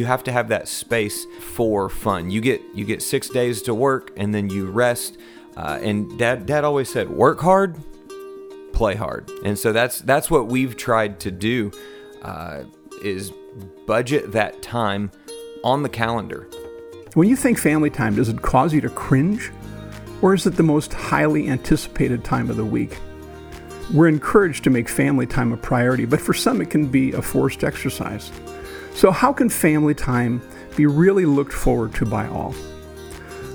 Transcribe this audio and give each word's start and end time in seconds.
you 0.00 0.06
have 0.06 0.24
to 0.24 0.32
have 0.32 0.48
that 0.48 0.66
space 0.66 1.26
for 1.40 1.90
fun. 1.90 2.30
You 2.30 2.40
get 2.40 2.62
you 2.74 2.86
get 2.86 3.02
six 3.02 3.28
days 3.28 3.60
to 3.62 3.74
work, 3.74 4.12
and 4.16 4.34
then 4.34 4.48
you 4.48 4.70
rest. 4.70 5.18
Uh, 5.58 5.78
and 5.82 6.18
dad 6.18 6.46
dad 6.46 6.64
always 6.64 6.88
said, 6.88 7.10
work 7.10 7.38
hard, 7.40 7.76
play 8.72 8.94
hard. 8.94 9.30
And 9.44 9.58
so 9.58 9.72
that's 9.72 10.00
that's 10.00 10.30
what 10.30 10.46
we've 10.46 10.74
tried 10.74 11.20
to 11.20 11.30
do 11.30 11.70
uh, 12.22 12.62
is 13.04 13.30
budget 13.86 14.32
that 14.32 14.62
time 14.62 15.10
on 15.62 15.82
the 15.82 15.90
calendar. 15.90 16.48
When 17.12 17.28
you 17.28 17.36
think 17.36 17.58
family 17.58 17.90
time, 17.90 18.16
does 18.16 18.30
it 18.30 18.40
cause 18.40 18.72
you 18.72 18.80
to 18.80 18.88
cringe? 18.88 19.52
Or 20.22 20.32
is 20.32 20.46
it 20.46 20.56
the 20.56 20.62
most 20.62 20.94
highly 20.94 21.48
anticipated 21.48 22.24
time 22.24 22.48
of 22.48 22.56
the 22.56 22.64
week? 22.64 22.98
We're 23.92 24.08
encouraged 24.08 24.64
to 24.64 24.70
make 24.70 24.88
family 24.88 25.26
time 25.26 25.52
a 25.52 25.56
priority, 25.58 26.06
but 26.06 26.20
for 26.20 26.32
some 26.32 26.62
it 26.62 26.70
can 26.70 26.86
be 26.86 27.12
a 27.12 27.20
forced 27.20 27.64
exercise. 27.64 28.30
So, 28.94 29.10
how 29.10 29.32
can 29.32 29.48
family 29.48 29.94
time 29.94 30.42
be 30.76 30.86
really 30.86 31.24
looked 31.24 31.52
forward 31.52 31.94
to 31.94 32.04
by 32.04 32.26
all? 32.28 32.54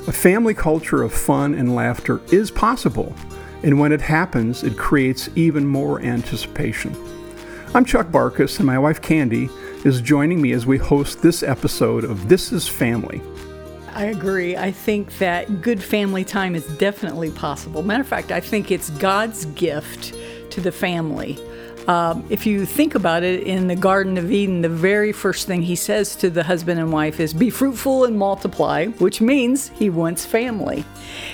A 0.08 0.12
family 0.12 0.54
culture 0.54 1.04
of 1.04 1.14
fun 1.14 1.54
and 1.54 1.76
laughter 1.76 2.22
is 2.32 2.52
possible, 2.52 3.16
and 3.64 3.80
when 3.80 3.92
it 3.92 4.02
happens, 4.02 4.64
it 4.64 4.78
creates 4.78 5.30
even 5.36 5.68
more 5.68 6.02
anticipation. 6.02 6.96
I'm 7.74 7.86
Chuck 7.86 8.08
Barkus, 8.08 8.58
and 8.58 8.66
my 8.66 8.80
wife 8.80 9.02
Candy 9.02 9.50
is 9.84 10.02
joining 10.02 10.42
me 10.42 10.52
as 10.54 10.66
we 10.66 10.78
host 10.78 11.22
this 11.22 11.44
episode 11.44 12.04
of 12.04 12.30
This 12.30 12.52
is 12.52 12.68
Family. 12.68 13.22
I 13.94 14.06
agree. 14.06 14.58
I 14.58 14.72
think 14.72 15.18
that 15.20 15.62
good 15.62 15.82
family 15.82 16.24
time 16.24 16.54
is 16.54 16.66
definitely 16.78 17.32
possible. 17.32 17.82
Matter 17.82 18.02
of 18.02 18.08
fact, 18.08 18.32
I 18.32 18.40
think 18.40 18.72
it's 18.72 18.90
God's 18.92 19.46
gift 19.46 20.14
to 20.52 20.62
the 20.62 20.72
family. 20.72 21.40
Um, 21.88 22.26
if 22.30 22.48
you 22.48 22.66
think 22.66 22.96
about 22.96 23.24
it, 23.24 23.44
in 23.44 23.68
the 23.68 23.76
Garden 23.76 24.18
of 24.18 24.32
Eden, 24.32 24.62
the 24.62 24.70
very 24.70 25.12
first 25.12 25.46
thing 25.46 25.62
he 25.62 25.76
says 25.76 26.16
to 26.18 26.30
the 26.32 26.44
husband 26.44 26.80
and 26.80 26.92
wife 26.92 27.20
is, 27.20 27.34
Be 27.34 27.50
fruitful 27.50 28.06
and 28.06 28.18
multiply, 28.18 28.88
which 28.88 29.22
means 29.22 29.70
he 29.70 29.90
wants 29.90 30.26
family. 30.26 30.84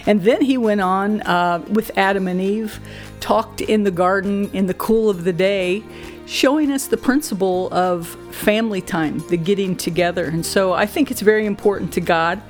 And 0.06 0.22
then 0.23 0.42
he 0.42 0.58
went 0.58 0.81
on 0.81 1.22
uh, 1.22 1.64
with 1.70 1.98
Adam 1.98 2.28
and 2.28 2.42
Eve, 2.42 2.80
talked 3.22 3.61
in 3.61 3.84
the 3.84 3.92
garden 3.92 4.50
in 4.52 4.66
the 4.66 4.73
cool 4.73 5.09
of 5.09 5.23
the 5.23 5.31
day, 5.31 5.84
showing 6.26 6.72
us 6.72 6.88
the 6.88 6.98
principle 6.98 7.73
of 7.73 8.08
family 8.33 8.81
time, 8.81 9.23
the 9.30 9.38
getting 9.38 9.76
together. 9.76 10.26
And 10.26 10.45
so 10.45 10.73
I 10.73 10.86
think 10.86 11.11
it's 11.11 11.22
very 11.22 11.45
important 11.45 11.94
to 11.94 12.02
God. 12.02 12.42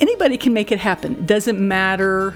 Anybody 0.00 0.36
can 0.36 0.52
make 0.52 0.70
it 0.70 0.78
happen. 0.78 1.12
It 1.12 1.26
doesn't 1.26 1.58
matter 1.58 2.34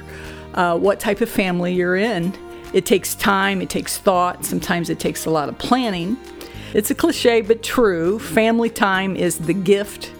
uh, 0.54 0.78
what 0.78 1.00
type 1.00 1.20
of 1.20 1.28
family 1.28 1.74
you're 1.74 1.96
in. 1.96 2.32
It 2.72 2.86
takes 2.86 3.14
time, 3.14 3.60
it 3.60 3.68
takes 3.68 3.98
thought, 3.98 4.44
sometimes 4.44 4.88
it 4.88 4.98
takes 4.98 5.26
a 5.26 5.30
lot 5.30 5.48
of 5.48 5.58
planning. 5.58 6.16
It's 6.74 6.90
a 6.90 6.94
cliche, 6.94 7.42
but 7.42 7.62
true. 7.62 8.18
Family 8.18 8.70
time 8.70 9.14
is 9.14 9.38
the 9.38 9.52
gift 9.52 10.10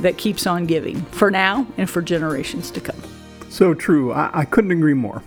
that 0.00 0.18
keeps 0.18 0.46
on 0.46 0.66
giving 0.66 1.02
for 1.06 1.30
now 1.30 1.66
and 1.76 1.88
for 1.88 2.02
generations 2.02 2.70
to 2.72 2.80
come. 2.80 3.00
So 3.48 3.74
true. 3.74 4.12
I, 4.12 4.40
I 4.40 4.44
couldn't 4.44 4.72
agree 4.72 4.94
more. 4.94 5.22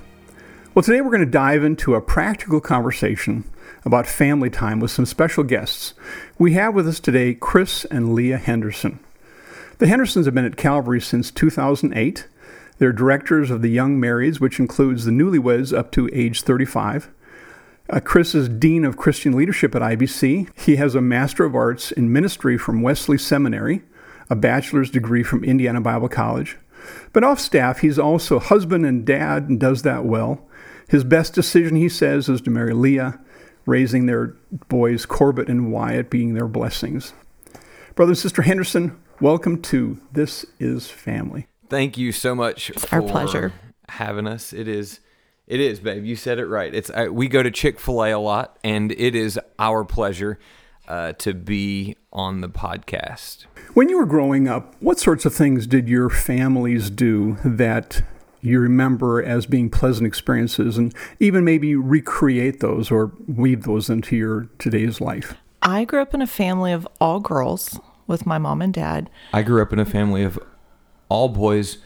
Well, 0.73 0.83
today 0.83 0.99
we're 0.99 1.11
going 1.11 1.21
to 1.21 1.25
dive 1.25 1.63
into 1.63 1.95
a 1.95 2.01
practical 2.01 2.59
conversation 2.59 3.45
about 3.85 4.05
family 4.07 4.49
time 4.49 4.81
with 4.81 4.91
some 4.91 5.05
special 5.05 5.45
guests. 5.45 5.93
We 6.37 6.53
have 6.53 6.75
with 6.75 6.87
us 6.87 6.99
today 6.99 7.33
Chris 7.33 7.85
and 7.85 8.13
Leah 8.13 8.37
Henderson. 8.37 8.99
The 9.77 9.87
Hendersons 9.87 10.25
have 10.25 10.35
been 10.35 10.45
at 10.45 10.57
Calvary 10.57 10.99
since 10.99 11.31
2008. 11.31 12.27
They're 12.77 12.91
directors 12.91 13.51
of 13.51 13.61
the 13.61 13.69
Young 13.69 13.99
Marrieds, 13.99 14.39
which 14.39 14.59
includes 14.59 15.05
the 15.05 15.11
newlyweds 15.11 15.75
up 15.75 15.91
to 15.91 16.09
age 16.11 16.41
35. 16.41 17.09
Uh, 17.89 17.99
Chris 17.99 18.35
is 18.35 18.49
Dean 18.49 18.83
of 18.83 18.97
Christian 18.97 19.33
Leadership 19.33 19.75
at 19.75 19.81
IBC. 19.81 20.49
He 20.59 20.75
has 20.75 20.95
a 20.95 21.01
Master 21.01 21.45
of 21.45 21.55
Arts 21.55 21.91
in 21.91 22.11
Ministry 22.11 22.57
from 22.57 22.81
Wesley 22.81 23.17
Seminary, 23.17 23.83
a 24.29 24.35
bachelor's 24.35 24.89
degree 24.89 25.23
from 25.23 25.43
Indiana 25.43 25.79
Bible 25.79 26.09
College. 26.09 26.57
But 27.13 27.23
off 27.23 27.39
staff, 27.39 27.79
he's 27.79 27.97
also 27.97 28.39
husband 28.39 28.85
and 28.85 29.05
dad 29.05 29.47
and 29.47 29.59
does 29.59 29.83
that 29.83 30.03
well. 30.03 30.45
His 30.89 31.03
best 31.03 31.33
decision, 31.33 31.75
he 31.77 31.89
says, 31.89 32.27
is 32.27 32.41
to 32.41 32.49
marry 32.49 32.73
Leah 32.73 33.19
raising 33.65 34.05
their 34.05 34.35
boys, 34.67 35.05
Corbett 35.05 35.49
and 35.49 35.71
Wyatt, 35.71 36.09
being 36.09 36.33
their 36.33 36.47
blessings. 36.47 37.13
Brother 37.95 38.11
and 38.11 38.17
Sister 38.17 38.43
Henderson, 38.43 38.99
welcome 39.19 39.61
to 39.63 39.99
This 40.11 40.45
Is 40.59 40.87
Family. 40.87 41.47
Thank 41.69 41.97
you 41.97 42.11
so 42.11 42.35
much. 42.35 42.69
It's 42.69 42.85
our 42.93 43.01
pleasure 43.01 43.53
having 43.89 44.27
us. 44.27 44.53
It 44.53 44.67
is, 44.67 44.99
it 45.47 45.59
is, 45.59 45.79
babe. 45.79 46.05
You 46.05 46.15
said 46.15 46.39
it 46.39 46.45
right. 46.45 46.73
It's 46.73 46.89
uh, 46.89 47.07
we 47.11 47.27
go 47.27 47.43
to 47.43 47.51
Chick 47.51 47.79
Fil 47.79 48.03
A 48.03 48.11
a 48.11 48.19
lot, 48.19 48.57
and 48.63 48.91
it 48.91 49.15
is 49.15 49.39
our 49.59 49.83
pleasure 49.83 50.39
uh, 50.87 51.13
to 51.13 51.33
be 51.33 51.95
on 52.11 52.41
the 52.41 52.49
podcast. 52.49 53.45
When 53.73 53.89
you 53.89 53.97
were 53.97 54.05
growing 54.05 54.47
up, 54.47 54.75
what 54.79 54.99
sorts 54.99 55.25
of 55.25 55.33
things 55.33 55.67
did 55.67 55.89
your 55.89 56.09
families 56.09 56.89
do 56.89 57.37
that 57.43 58.03
you 58.41 58.59
remember 58.59 59.23
as 59.23 59.47
being 59.47 59.69
pleasant 59.69 60.05
experiences 60.05 60.77
and 60.77 60.93
even 61.19 61.43
maybe 61.43 61.75
recreate 61.75 62.59
those 62.59 62.91
or 62.91 63.11
weave 63.27 63.63
those 63.63 63.89
into 63.89 64.15
your 64.15 64.47
today's 64.59 65.01
life? 65.01 65.35
I 65.61 65.83
grew 65.83 66.01
up 66.01 66.13
in 66.13 66.21
a 66.21 66.27
family 66.27 66.71
of 66.71 66.87
all 67.01 67.19
girls 67.19 67.79
with 68.05 68.25
my 68.27 68.37
mom 68.37 68.61
and 68.61 68.73
dad. 68.73 69.09
I 69.33 69.41
grew 69.41 69.61
up 69.61 69.73
in 69.73 69.79
a 69.79 69.85
family 69.85 70.23
of 70.23 70.37
all 71.09 71.29
boys 71.29 71.77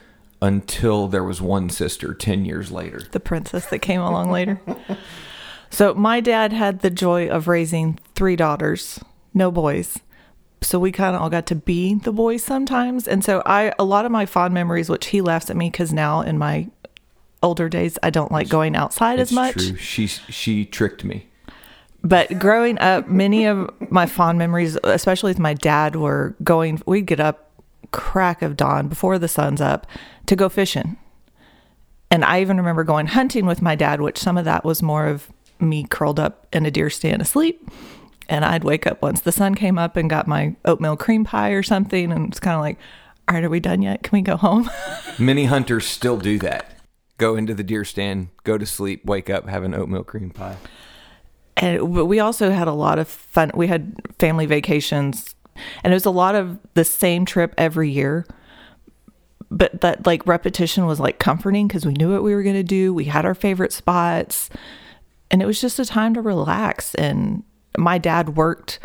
until 0.42 1.08
there 1.08 1.24
was 1.24 1.42
one 1.42 1.70
sister 1.70 2.14
10 2.14 2.46
years 2.46 2.72
later. 2.72 3.02
The 3.12 3.20
princess 3.20 3.66
that 3.68 3.80
came 3.80 4.02
along 4.02 4.32
later. 4.32 4.62
So 5.72 5.94
my 5.94 6.20
dad 6.20 6.52
had 6.52 6.80
the 6.80 6.90
joy 6.90 7.30
of 7.30 7.48
raising 7.48 8.00
three 8.16 8.36
daughters, 8.36 9.00
no 9.34 9.52
boys 9.52 10.00
so 10.62 10.80
we 10.80 10.92
kind 10.92 11.16
of 11.16 11.22
all 11.22 11.30
got 11.30 11.46
to 11.48 11.56
be 11.56 11.96
the 11.96 12.12
boys 12.12 12.44
sometimes. 12.44 13.08
And 13.08 13.24
so 13.24 13.42
I, 13.46 13.74
a 13.80 13.84
lot 13.84 14.06
of 14.06 14.12
my 14.12 14.26
fond 14.26 14.54
memories, 14.54 14.90
which 14.90 15.08
he 15.08 15.22
laughs 15.22 15.50
at 15.50 15.58
me 15.58 15.70
because 15.70 15.94
now 15.94 16.22
in 16.22 16.38
my 16.38 16.70
older 17.42 17.70
days, 17.70 17.98
I 18.04 18.10
don't 18.10 18.32
like 18.32 18.50
going 18.50 18.76
outside 18.76 19.20
it's 19.20 19.32
as 19.32 19.36
much. 19.36 19.54
True. 19.54 19.76
She 19.78 20.08
she 20.08 20.66
tricked 20.66 21.04
me. 21.04 21.28
But 22.02 22.40
growing 22.40 22.80
up, 22.80 23.08
many 23.08 23.46
of 23.46 23.70
my 23.92 24.06
fond 24.06 24.38
memories, 24.38 24.78
especially 24.84 25.32
with 25.32 25.40
my 25.40 25.54
dad, 25.54 25.96
were 25.96 26.36
going. 26.44 26.82
We'd 26.86 27.06
get 27.06 27.20
up 27.20 27.49
crack 27.92 28.42
of 28.42 28.58
dawn 28.58 28.88
before 28.88 29.20
the 29.20 29.28
sun's 29.28 29.62
up 29.62 29.88
to 30.26 30.36
go 30.36 30.50
fishing. 30.50 30.98
And 32.12 32.26
I 32.26 32.42
even 32.42 32.58
remember 32.58 32.84
going 32.84 33.08
hunting 33.08 33.46
with 33.46 33.62
my 33.62 33.76
dad, 33.76 34.02
which 34.02 34.18
some 34.18 34.38
of 34.38 34.46
that 34.46 34.66
was 34.66 34.82
more 34.82 35.08
of 35.08 35.30
me 35.60 35.86
curled 35.90 36.20
up 36.20 36.48
in 36.54 36.66
a 36.66 36.72
deer 36.72 36.90
stand 36.90 37.22
asleep 37.22 37.70
and 38.30 38.46
I'd 38.46 38.64
wake 38.64 38.88
up 38.88 39.02
once 39.02 39.22
the 39.22 39.32
sun 39.32 39.56
came 39.56 39.78
up 39.78 39.98
and 39.98 40.10
got 40.10 40.28
my 40.28 40.56
oatmeal 40.64 40.96
cream 40.96 41.26
pie 41.26 41.50
or 41.50 41.64
something. 41.64 42.12
And 42.12 42.30
it's 42.30 42.40
kind 42.40 42.56
of 42.56 42.62
like, 42.62 42.78
all 43.28 43.36
right, 43.36 43.44
are 43.44 43.50
we 43.50 43.60
done 43.60 43.82
yet? 43.82 44.04
Can 44.04 44.16
we 44.16 44.22
go 44.22 44.38
home? 44.38 44.70
Many 45.20 45.46
hunters 45.46 45.86
still 45.86 46.18
do 46.18 46.38
that. 46.40 46.78
Go 47.18 47.36
into 47.36 47.54
the 47.54 47.64
deer 47.64 47.84
stand, 47.84 48.30
go 48.44 48.58
to 48.58 48.66
sleep, 48.66 49.04
wake 49.04 49.30
up, 49.30 49.50
have 49.50 49.64
an 49.64 49.74
oatmeal 49.74 50.04
cream 50.04 50.30
pie. 50.30 50.56
And 51.58 51.94
but 51.94 52.06
we 52.06 52.22
also 52.22 52.52
had 52.52 52.70
a 52.70 52.74
lot 52.74 53.00
of 53.00 53.10
fun. 53.10 53.52
We 53.54 53.68
had 53.68 53.94
family 54.20 54.46
vacations, 54.46 55.36
and 55.84 55.94
it 55.94 55.96
was 55.96 56.06
a 56.06 56.12
lot 56.12 56.36
of 56.36 56.60
the 56.74 56.86
same 56.86 57.26
trip 57.26 57.54
every 57.58 57.90
year. 57.90 58.26
But 59.52 59.82
that 59.82 60.06
like 60.06 60.28
repetition 60.28 60.86
was 60.86 61.00
like 61.00 61.18
comforting 61.18 61.68
because 61.68 61.86
we 61.86 61.94
knew 61.94 62.14
what 62.14 62.24
we 62.24 62.36
were 62.36 62.44
going 62.44 62.56
to 62.56 62.64
do. 62.64 62.94
We 62.94 63.06
had 63.06 63.26
our 63.26 63.34
favorite 63.34 63.74
spots, 63.74 64.50
and 65.32 65.42
it 65.42 65.46
was 65.46 65.60
just 65.60 65.80
a 65.80 65.86
time 65.86 66.14
to 66.14 66.22
relax. 66.22 66.94
And 66.96 67.44
my 67.78 67.98
dad 67.98 68.36
worked 68.36 68.80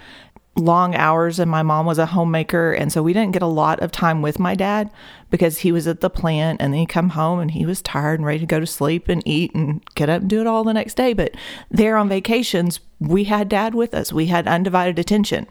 long 0.57 0.95
hours 0.95 1.39
and 1.39 1.51
my 1.51 1.63
mom 1.63 1.87
was 1.87 1.99
a 1.99 2.07
homemaker. 2.07 2.73
And 2.73 2.93
so 2.93 3.03
we 3.03 3.13
didn't 3.13 3.33
get 3.33 3.43
a 3.43 3.47
lot 3.47 3.81
of 3.81 3.91
time 3.91 4.23
with 4.23 4.39
my 4.39 4.55
dad 4.55 4.91
because 5.31 5.59
he 5.59 5.73
was 5.73 5.89
at 5.89 6.01
the 6.01 6.11
plant 6.11 6.61
and 6.61 6.73
then 6.73 6.81
he'd 6.81 6.89
come 6.89 7.11
home 7.11 7.41
and 7.41 7.51
he 7.51 7.67
was 7.67 7.83
tired 7.83 8.21
and 8.21 8.27
ready 8.27 8.39
to 8.41 8.47
go 8.47 8.61
to 8.61 8.67
sleep 8.67 9.09
and 9.09 9.23
eat 9.27 9.55
and 9.55 9.85
get 9.95 10.09
up 10.09 10.21
and 10.21 10.31
do 10.31 10.41
it 10.41 10.47
all 10.47 10.65
the 10.65 10.73
next 10.73 10.95
day. 10.95 11.13
But 11.13 11.35
there 11.71 11.97
on 11.97 12.09
vacations 12.09 12.81
we 13.01 13.25
had 13.25 13.49
dad 13.49 13.75
with 13.75 13.95
us. 13.95 14.13
We 14.13 14.27
had 14.27 14.47
undivided 14.47 14.99
attention 14.99 15.47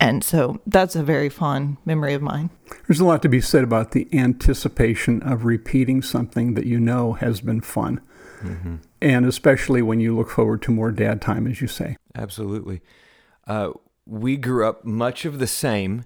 and 0.00 0.22
so 0.22 0.60
that's 0.66 0.96
a 0.96 1.02
very 1.02 1.28
fond 1.28 1.76
memory 1.84 2.14
of 2.14 2.22
mine 2.22 2.50
there's 2.86 3.00
a 3.00 3.04
lot 3.04 3.22
to 3.22 3.28
be 3.28 3.40
said 3.40 3.64
about 3.64 3.92
the 3.92 4.08
anticipation 4.12 5.22
of 5.22 5.44
repeating 5.44 6.02
something 6.02 6.54
that 6.54 6.66
you 6.66 6.80
know 6.80 7.14
has 7.14 7.40
been 7.40 7.60
fun 7.60 8.00
mm-hmm. 8.40 8.76
and 9.00 9.26
especially 9.26 9.82
when 9.82 10.00
you 10.00 10.16
look 10.16 10.30
forward 10.30 10.62
to 10.62 10.70
more 10.70 10.90
dad 10.90 11.20
time 11.20 11.46
as 11.46 11.60
you 11.60 11.66
say 11.66 11.96
Absolutely. 12.16 12.80
Uh, 13.46 13.70
we 14.06 14.36
grew 14.36 14.66
up 14.66 14.84
much 14.84 15.24
of 15.24 15.38
the 15.38 15.46
same 15.46 16.04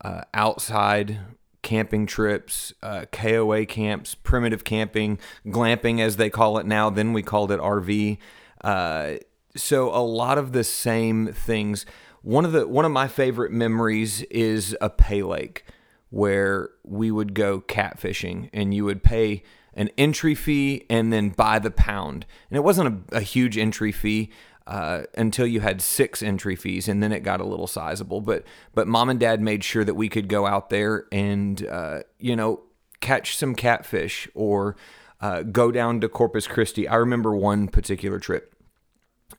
uh, 0.00 0.22
outside 0.32 1.18
camping 1.62 2.06
trips, 2.06 2.72
uh, 2.82 3.04
KOA 3.12 3.66
camps, 3.66 4.14
primitive 4.14 4.64
camping, 4.64 5.18
glamping 5.46 6.00
as 6.00 6.16
they 6.16 6.30
call 6.30 6.58
it 6.58 6.66
now. 6.66 6.88
Then 6.88 7.12
we 7.12 7.22
called 7.22 7.52
it 7.52 7.60
RV. 7.60 8.16
Uh, 8.62 9.14
so 9.56 9.94
a 9.94 10.00
lot 10.00 10.38
of 10.38 10.52
the 10.52 10.64
same 10.64 11.26
things. 11.32 11.84
One 12.22 12.44
of 12.44 12.52
the 12.52 12.66
one 12.68 12.84
of 12.84 12.92
my 12.92 13.08
favorite 13.08 13.52
memories 13.52 14.22
is 14.24 14.76
a 14.80 14.90
pay 14.90 15.22
lake 15.22 15.64
where 16.10 16.70
we 16.84 17.10
would 17.10 17.34
go 17.34 17.60
catfishing 17.60 18.50
and 18.52 18.74
you 18.74 18.84
would 18.84 19.02
pay 19.02 19.42
an 19.74 19.88
entry 19.96 20.34
fee 20.34 20.84
and 20.90 21.12
then 21.12 21.30
buy 21.30 21.58
the 21.58 21.70
pound. 21.70 22.26
And 22.50 22.56
it 22.56 22.64
wasn't 22.64 23.04
a, 23.12 23.18
a 23.18 23.20
huge 23.20 23.56
entry 23.56 23.92
fee, 23.92 24.30
uh, 24.70 25.02
until 25.16 25.46
you 25.46 25.60
had 25.60 25.82
six 25.82 26.22
entry 26.22 26.54
fees, 26.54 26.86
and 26.88 27.02
then 27.02 27.10
it 27.10 27.20
got 27.20 27.40
a 27.40 27.46
little 27.46 27.66
sizable. 27.66 28.20
But 28.20 28.44
but 28.72 28.86
mom 28.86 29.10
and 29.10 29.18
dad 29.18 29.40
made 29.40 29.64
sure 29.64 29.84
that 29.84 29.94
we 29.94 30.08
could 30.08 30.28
go 30.28 30.46
out 30.46 30.70
there 30.70 31.06
and 31.10 31.66
uh, 31.66 32.00
you 32.18 32.36
know 32.36 32.62
catch 33.00 33.36
some 33.36 33.54
catfish 33.54 34.28
or 34.32 34.76
uh, 35.20 35.42
go 35.42 35.72
down 35.72 36.00
to 36.00 36.08
Corpus 36.08 36.46
Christi. 36.46 36.86
I 36.86 36.96
remember 36.96 37.34
one 37.34 37.66
particular 37.66 38.20
trip, 38.20 38.54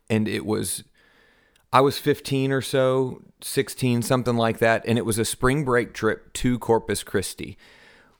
and 0.10 0.28
it 0.28 0.46
was 0.46 0.84
I 1.74 1.82
was 1.82 1.98
15 1.98 2.52
or 2.52 2.62
so, 2.62 3.22
16, 3.42 4.02
something 4.02 4.36
like 4.36 4.60
that, 4.60 4.84
and 4.86 4.98
it 4.98 5.06
was 5.06 5.18
a 5.18 5.26
spring 5.26 5.64
break 5.64 5.94
trip 5.94 6.34
to 6.34 6.60
Corpus 6.60 7.04
Christi. 7.04 7.58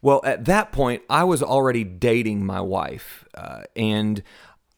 Well, 0.02 0.22
at 0.24 0.46
that 0.46 0.72
point, 0.72 1.04
I 1.10 1.26
was 1.26 1.44
already 1.44 1.84
dating 1.84 2.46
my 2.46 2.62
wife, 2.62 3.26
uh, 3.36 3.64
and 3.76 4.24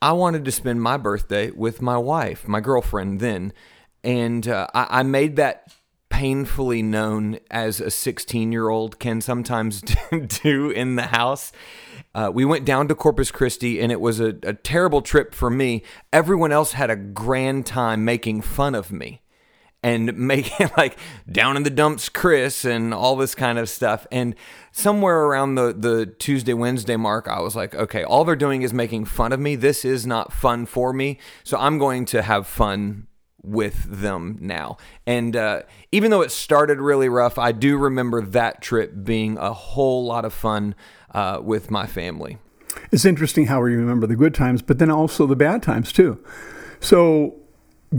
I 0.02 0.12
wanted 0.14 0.44
to 0.46 0.52
spend 0.52 0.81
my 0.81 0.98
birthday 0.98 1.52
with 1.52 1.81
my 1.81 1.98
wife, 1.98 2.48
my 2.48 2.60
girlfriend 2.60 3.20
then. 3.20 3.54
And 4.04 4.46
uh, 4.48 4.68
I, 4.74 5.00
I 5.00 5.04
made 5.04 5.38
that 5.38 5.72
painfully 6.13 6.83
known 6.83 7.39
as 7.50 7.81
a 7.81 7.89
16 7.89 8.51
year 8.51 8.69
old 8.69 9.00
can 9.00 9.19
sometimes 9.19 9.81
do 10.44 10.69
in 10.69 10.95
the 10.95 11.07
house. 11.07 11.51
Uh, 12.13 12.30
we 12.31 12.45
went 12.45 12.65
down 12.65 12.88
to 12.88 12.94
Corpus 12.94 13.31
Christi 13.31 13.81
and 13.81 13.92
it 13.92 14.00
was 14.00 14.19
a, 14.19 14.36
a 14.44 14.54
terrible 14.54 15.01
trip 15.01 15.33
for 15.33 15.50
me. 15.50 15.81
Everyone 16.13 16.51
else 16.51 16.74
had 16.74 16.92
a 16.92 16.95
grand 16.95 17.65
time 17.65 18.06
making 18.06 18.42
fun 18.42 18.75
of 18.75 18.92
me 18.92 19.24
and 19.81 20.15
making 20.18 20.69
like 20.77 21.00
down 21.30 21.57
in 21.57 21.63
the 21.63 21.71
dumps 21.71 22.10
Chris 22.10 22.63
and 22.63 22.94
all 22.94 23.16
this 23.16 23.33
kind 23.33 23.57
of 23.57 23.68
stuff. 23.68 24.06
And 24.12 24.36
somewhere 24.71 25.24
around 25.24 25.56
the, 25.56 25.74
the 25.74 26.06
Tuesday, 26.06 26.54
Wednesday 26.54 26.95
mark, 26.95 27.27
I 27.27 27.39
was 27.39 27.56
like, 27.56 27.74
okay, 27.74 28.04
all 28.04 28.24
they're 28.24 28.36
doing 28.36 28.62
is 28.62 28.71
making 28.71 29.06
fun 29.06 29.33
of 29.33 29.39
me. 29.39 29.56
This 29.56 29.83
is 29.83 30.06
not 30.06 30.31
fun 30.31 30.68
for 30.68 30.94
me. 30.94 31.18
So 31.44 31.57
I'm 31.57 31.80
going 31.80 32.06
to 32.06 32.21
have 32.21 32.45
fun 32.45 33.07
with 33.44 33.84
them 33.84 34.38
now. 34.40 34.78
And 35.06 35.36
uh, 35.36 35.63
even 35.92 36.12
though 36.12 36.22
it 36.22 36.31
started 36.31 36.80
really 36.80 37.10
rough, 37.10 37.38
I 37.38 37.51
do 37.51 37.78
remember 37.78 38.22
that 38.22 38.62
trip 38.62 39.04
being 39.04 39.38
a 39.38 39.54
whole 39.54 40.06
lot 40.06 40.25
of 40.25 40.34
fun 40.34 40.75
uh, 41.13 41.40
with 41.42 41.69
my 41.69 41.86
family. 41.86 42.38
It's 42.92 43.06
interesting 43.06 43.48
how 43.48 43.62
we 43.62 43.75
remember 43.75 44.07
the 44.07 44.16
good 44.16 44.34
times, 44.34 44.62
but 44.62 44.80
then 44.80 44.90
also 44.90 45.28
the 45.28 45.36
bad 45.36 45.62
times 45.62 45.92
too. 45.92 46.24
So, 46.80 47.36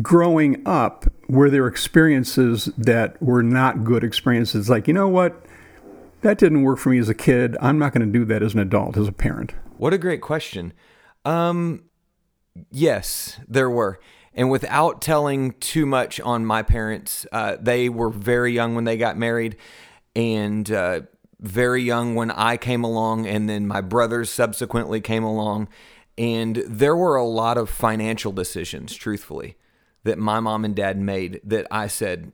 growing 0.02 0.66
up, 0.66 1.06
were 1.28 1.48
there 1.48 1.66
experiences 1.66 2.66
that 2.76 3.22
were 3.22 3.42
not 3.42 3.84
good 3.84 4.02
experiences? 4.02 4.68
Like, 4.68 4.88
you 4.88 4.94
know 4.94 5.08
what? 5.08 5.44
that 6.24 6.38
didn't 6.38 6.62
work 6.62 6.78
for 6.78 6.88
me 6.88 6.98
as 6.98 7.08
a 7.08 7.14
kid. 7.14 7.56
I'm 7.60 7.78
not 7.78 7.92
going 7.92 8.10
to 8.10 8.18
do 8.18 8.24
that 8.24 8.42
as 8.42 8.54
an 8.54 8.60
adult, 8.60 8.96
as 8.96 9.06
a 9.06 9.12
parent. 9.12 9.52
What 9.76 9.92
a 9.92 9.98
great 9.98 10.20
question. 10.20 10.72
Um, 11.24 11.84
yes, 12.70 13.38
there 13.46 13.70
were. 13.70 14.00
And 14.34 14.50
without 14.50 15.00
telling 15.00 15.52
too 15.60 15.86
much 15.86 16.20
on 16.20 16.44
my 16.44 16.62
parents, 16.62 17.26
uh, 17.30 17.56
they 17.60 17.88
were 17.88 18.10
very 18.10 18.52
young 18.52 18.74
when 18.74 18.84
they 18.84 18.96
got 18.96 19.16
married 19.16 19.56
and 20.16 20.70
uh, 20.70 21.02
very 21.40 21.82
young 21.82 22.14
when 22.14 22.30
I 22.30 22.56
came 22.56 22.84
along, 22.84 23.26
and 23.26 23.48
then 23.48 23.66
my 23.66 23.80
brothers 23.80 24.30
subsequently 24.30 25.00
came 25.00 25.24
along. 25.24 25.68
And 26.16 26.56
there 26.66 26.96
were 26.96 27.16
a 27.16 27.24
lot 27.24 27.58
of 27.58 27.68
financial 27.68 28.32
decisions, 28.32 28.94
truthfully, 28.94 29.56
that 30.04 30.18
my 30.18 30.40
mom 30.40 30.64
and 30.64 30.74
dad 30.74 30.98
made 30.98 31.40
that 31.44 31.66
I 31.70 31.88
said, 31.88 32.32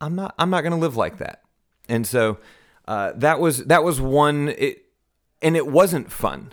I'm 0.00 0.14
not, 0.14 0.34
I'm 0.38 0.50
not 0.50 0.62
going 0.62 0.72
to 0.72 0.78
live 0.78 0.96
like 0.96 1.18
that. 1.18 1.42
And 1.88 2.06
so 2.06 2.38
uh, 2.86 3.12
that 3.16 3.40
was 3.40 3.64
that 3.66 3.84
was 3.84 4.00
one, 4.00 4.48
it, 4.48 4.86
and 5.40 5.56
it 5.56 5.66
wasn't 5.66 6.10
fun. 6.10 6.52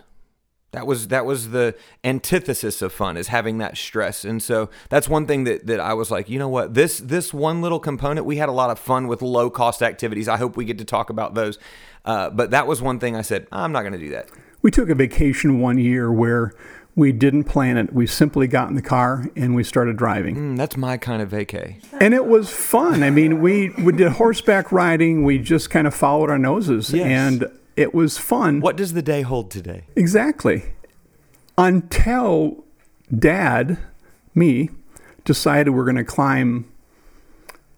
That 0.74 0.86
was 0.86 1.08
that 1.08 1.24
was 1.24 1.50
the 1.50 1.74
antithesis 2.02 2.82
of 2.82 2.92
fun 2.92 3.16
is 3.16 3.28
having 3.28 3.58
that 3.58 3.76
stress. 3.76 4.24
And 4.24 4.42
so 4.42 4.70
that's 4.88 5.08
one 5.08 5.26
thing 5.26 5.44
that, 5.44 5.66
that 5.66 5.80
I 5.80 5.94
was 5.94 6.10
like, 6.10 6.28
you 6.28 6.38
know 6.38 6.48
what, 6.48 6.74
this 6.74 6.98
this 6.98 7.32
one 7.32 7.62
little 7.62 7.80
component, 7.80 8.26
we 8.26 8.36
had 8.36 8.48
a 8.48 8.52
lot 8.52 8.70
of 8.70 8.78
fun 8.78 9.06
with 9.06 9.22
low 9.22 9.50
cost 9.50 9.82
activities. 9.82 10.28
I 10.28 10.36
hope 10.36 10.56
we 10.56 10.64
get 10.64 10.78
to 10.78 10.84
talk 10.84 11.10
about 11.10 11.34
those. 11.34 11.58
Uh, 12.04 12.30
but 12.30 12.50
that 12.50 12.66
was 12.66 12.82
one 12.82 12.98
thing 12.98 13.16
I 13.16 13.22
said, 13.22 13.46
I'm 13.50 13.72
not 13.72 13.80
going 13.80 13.94
to 13.94 13.98
do 13.98 14.10
that. 14.10 14.28
We 14.62 14.70
took 14.70 14.88
a 14.88 14.94
vacation 14.94 15.60
one 15.60 15.78
year 15.78 16.12
where 16.12 16.52
we 16.96 17.12
didn't 17.12 17.44
plan 17.44 17.76
it. 17.76 17.92
We 17.92 18.06
simply 18.06 18.46
got 18.46 18.68
in 18.68 18.76
the 18.76 18.82
car 18.82 19.26
and 19.34 19.54
we 19.54 19.64
started 19.64 19.96
driving. 19.96 20.36
Mm, 20.36 20.56
that's 20.56 20.76
my 20.76 20.96
kind 20.96 21.20
of 21.22 21.30
vacay. 21.30 21.82
And 22.00 22.14
it 22.14 22.26
was 22.26 22.50
fun. 22.50 23.02
I 23.02 23.10
mean, 23.10 23.40
we, 23.40 23.70
we 23.70 23.92
did 23.92 24.12
horseback 24.12 24.70
riding. 24.70 25.24
We 25.24 25.38
just 25.38 25.70
kind 25.70 25.86
of 25.86 25.94
followed 25.94 26.30
our 26.30 26.38
noses. 26.38 26.92
Yes. 26.92 27.06
And 27.06 27.50
it 27.76 27.94
was 27.94 28.18
fun. 28.18 28.60
What 28.60 28.76
does 28.76 28.92
the 28.92 29.02
day 29.02 29.22
hold 29.22 29.50
today? 29.50 29.84
Exactly. 29.96 30.64
Until 31.56 32.64
dad, 33.16 33.78
me, 34.34 34.70
decided 35.24 35.70
we're 35.70 35.84
going 35.84 35.96
to 35.96 36.04
climb 36.04 36.70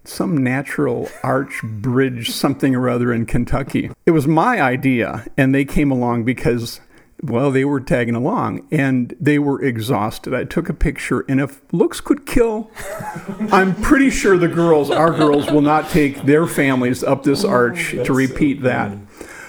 some 0.05 0.37
natural 0.37 1.09
arch 1.23 1.61
bridge, 1.63 2.31
something 2.31 2.75
or 2.75 2.89
other 2.89 3.13
in 3.13 3.27
Kentucky. 3.27 3.91
It 4.07 4.13
was 4.13 4.27
my 4.27 4.61
idea, 4.61 5.27
and 5.37 5.55
they 5.55 5.65
came 5.65 5.91
along 5.91 6.25
because 6.25 6.81
well, 7.23 7.51
they 7.51 7.65
were 7.65 7.81
tagging 7.81 8.15
along 8.15 8.67
and 8.71 9.17
they 9.19 9.39
were 9.39 9.63
exhausted. 9.63 10.35
I 10.35 10.45
took 10.45 10.69
a 10.69 10.75
picture, 10.75 11.25
and 11.29 11.41
if 11.41 11.61
looks 11.73 12.01
could 12.01 12.27
kill, 12.27 12.71
I'm 13.53 13.75
pretty 13.81 14.11
sure 14.11 14.37
the 14.37 14.49
girls, 14.49 14.91
our 14.91 15.11
girls, 15.11 15.51
will 15.51 15.63
not 15.63 15.89
take 15.89 16.23
their 16.25 16.47
families 16.47 17.03
up 17.03 17.23
this 17.23 17.45
arch 17.45 17.93
to 17.93 18.13
repeat 18.13 18.63
that. 18.63 18.97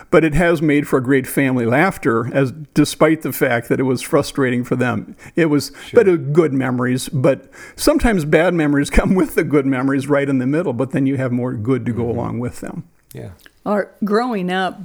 But 0.09 0.23
it 0.23 0.33
has 0.33 0.61
made 0.61 0.87
for 0.87 0.97
a 0.97 1.03
great 1.03 1.27
family 1.27 1.65
laughter, 1.65 2.33
as 2.33 2.51
despite 2.73 3.21
the 3.23 3.33
fact 3.33 3.69
that 3.69 3.79
it 3.79 3.83
was 3.83 4.01
frustrating 4.01 4.63
for 4.63 4.75
them. 4.75 5.15
It 5.35 5.47
was, 5.47 5.71
sure. 5.87 6.03
but 6.03 6.33
good 6.33 6.53
memories. 6.53 7.09
But 7.09 7.49
sometimes 7.75 8.25
bad 8.25 8.53
memories 8.53 8.89
come 8.97 9.15
with 9.15 9.35
the 9.35 9.43
good 9.43 9.65
memories 9.65 10.07
right 10.07 10.27
in 10.27 10.37
the 10.37 10.47
middle. 10.47 10.73
But 10.73 10.91
then 10.91 11.05
you 11.05 11.17
have 11.17 11.31
more 11.31 11.53
good 11.53 11.85
to 11.85 11.91
go 11.91 12.03
mm-hmm. 12.03 12.17
along 12.17 12.39
with 12.39 12.61
them. 12.61 12.87
Yeah. 13.13 13.31
Or 13.65 13.91
growing 14.03 14.51
up, 14.51 14.79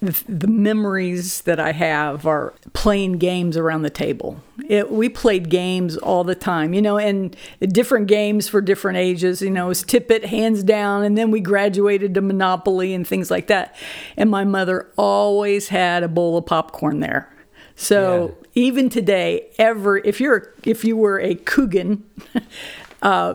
the, 0.00 0.22
the 0.28 0.46
memories 0.46 1.42
that 1.42 1.60
I 1.60 1.72
have 1.72 2.26
are 2.26 2.54
playing 2.72 3.18
games 3.18 3.56
around 3.56 3.82
the 3.82 3.90
table. 3.90 4.40
It, 4.66 4.90
we 4.90 5.08
played 5.10 5.50
games 5.50 5.96
all 5.98 6.24
the 6.24 6.34
time, 6.34 6.72
you 6.72 6.80
know, 6.80 6.96
and 6.96 7.36
different 7.60 8.06
games 8.06 8.48
for 8.48 8.62
different 8.62 8.96
ages. 8.96 9.42
You 9.42 9.50
know, 9.50 9.66
it 9.66 9.68
was 9.68 9.82
Tippet, 9.82 10.24
hands 10.24 10.62
down, 10.62 11.04
and 11.04 11.18
then 11.18 11.30
we 11.30 11.40
graduated 11.40 12.14
to 12.14 12.22
Monopoly 12.22 12.94
and 12.94 13.06
things 13.06 13.30
like 13.30 13.48
that. 13.48 13.76
And 14.16 14.30
my 14.30 14.44
mother 14.44 14.90
always 14.96 15.68
had 15.68 16.02
a 16.02 16.08
bowl 16.08 16.38
of 16.38 16.46
popcorn 16.46 17.00
there. 17.00 17.30
So 17.76 18.36
yeah. 18.38 18.48
even 18.54 18.88
today, 18.88 19.50
ever 19.58 19.98
if 19.98 20.20
you're 20.20 20.54
if 20.64 20.84
you 20.84 20.96
were 20.96 21.18
a 21.20 21.34
Coogan, 21.34 22.04
uh, 23.02 23.34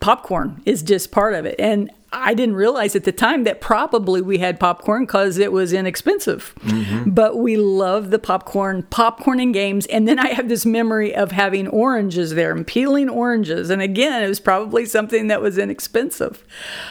popcorn 0.00 0.62
is 0.64 0.82
just 0.82 1.12
part 1.12 1.34
of 1.34 1.46
it. 1.46 1.54
And 1.58 1.90
I 2.12 2.34
didn't 2.34 2.56
realize 2.56 2.96
at 2.96 3.04
the 3.04 3.12
time 3.12 3.44
that 3.44 3.60
probably 3.60 4.20
we 4.20 4.38
had 4.38 4.58
popcorn 4.58 5.04
because 5.04 5.38
it 5.38 5.52
was 5.52 5.72
inexpensive. 5.72 6.54
Mm-hmm. 6.60 7.10
But 7.10 7.38
we 7.38 7.56
love 7.56 8.10
the 8.10 8.18
popcorn, 8.18 8.82
popcorn 8.84 9.38
and 9.38 9.54
games. 9.54 9.86
And 9.86 10.08
then 10.08 10.18
I 10.18 10.28
have 10.28 10.48
this 10.48 10.66
memory 10.66 11.14
of 11.14 11.30
having 11.30 11.68
oranges 11.68 12.34
there 12.34 12.50
and 12.50 12.66
peeling 12.66 13.08
oranges. 13.08 13.70
And 13.70 13.80
again, 13.80 14.24
it 14.24 14.28
was 14.28 14.40
probably 14.40 14.86
something 14.86 15.28
that 15.28 15.40
was 15.40 15.56
inexpensive. 15.56 16.44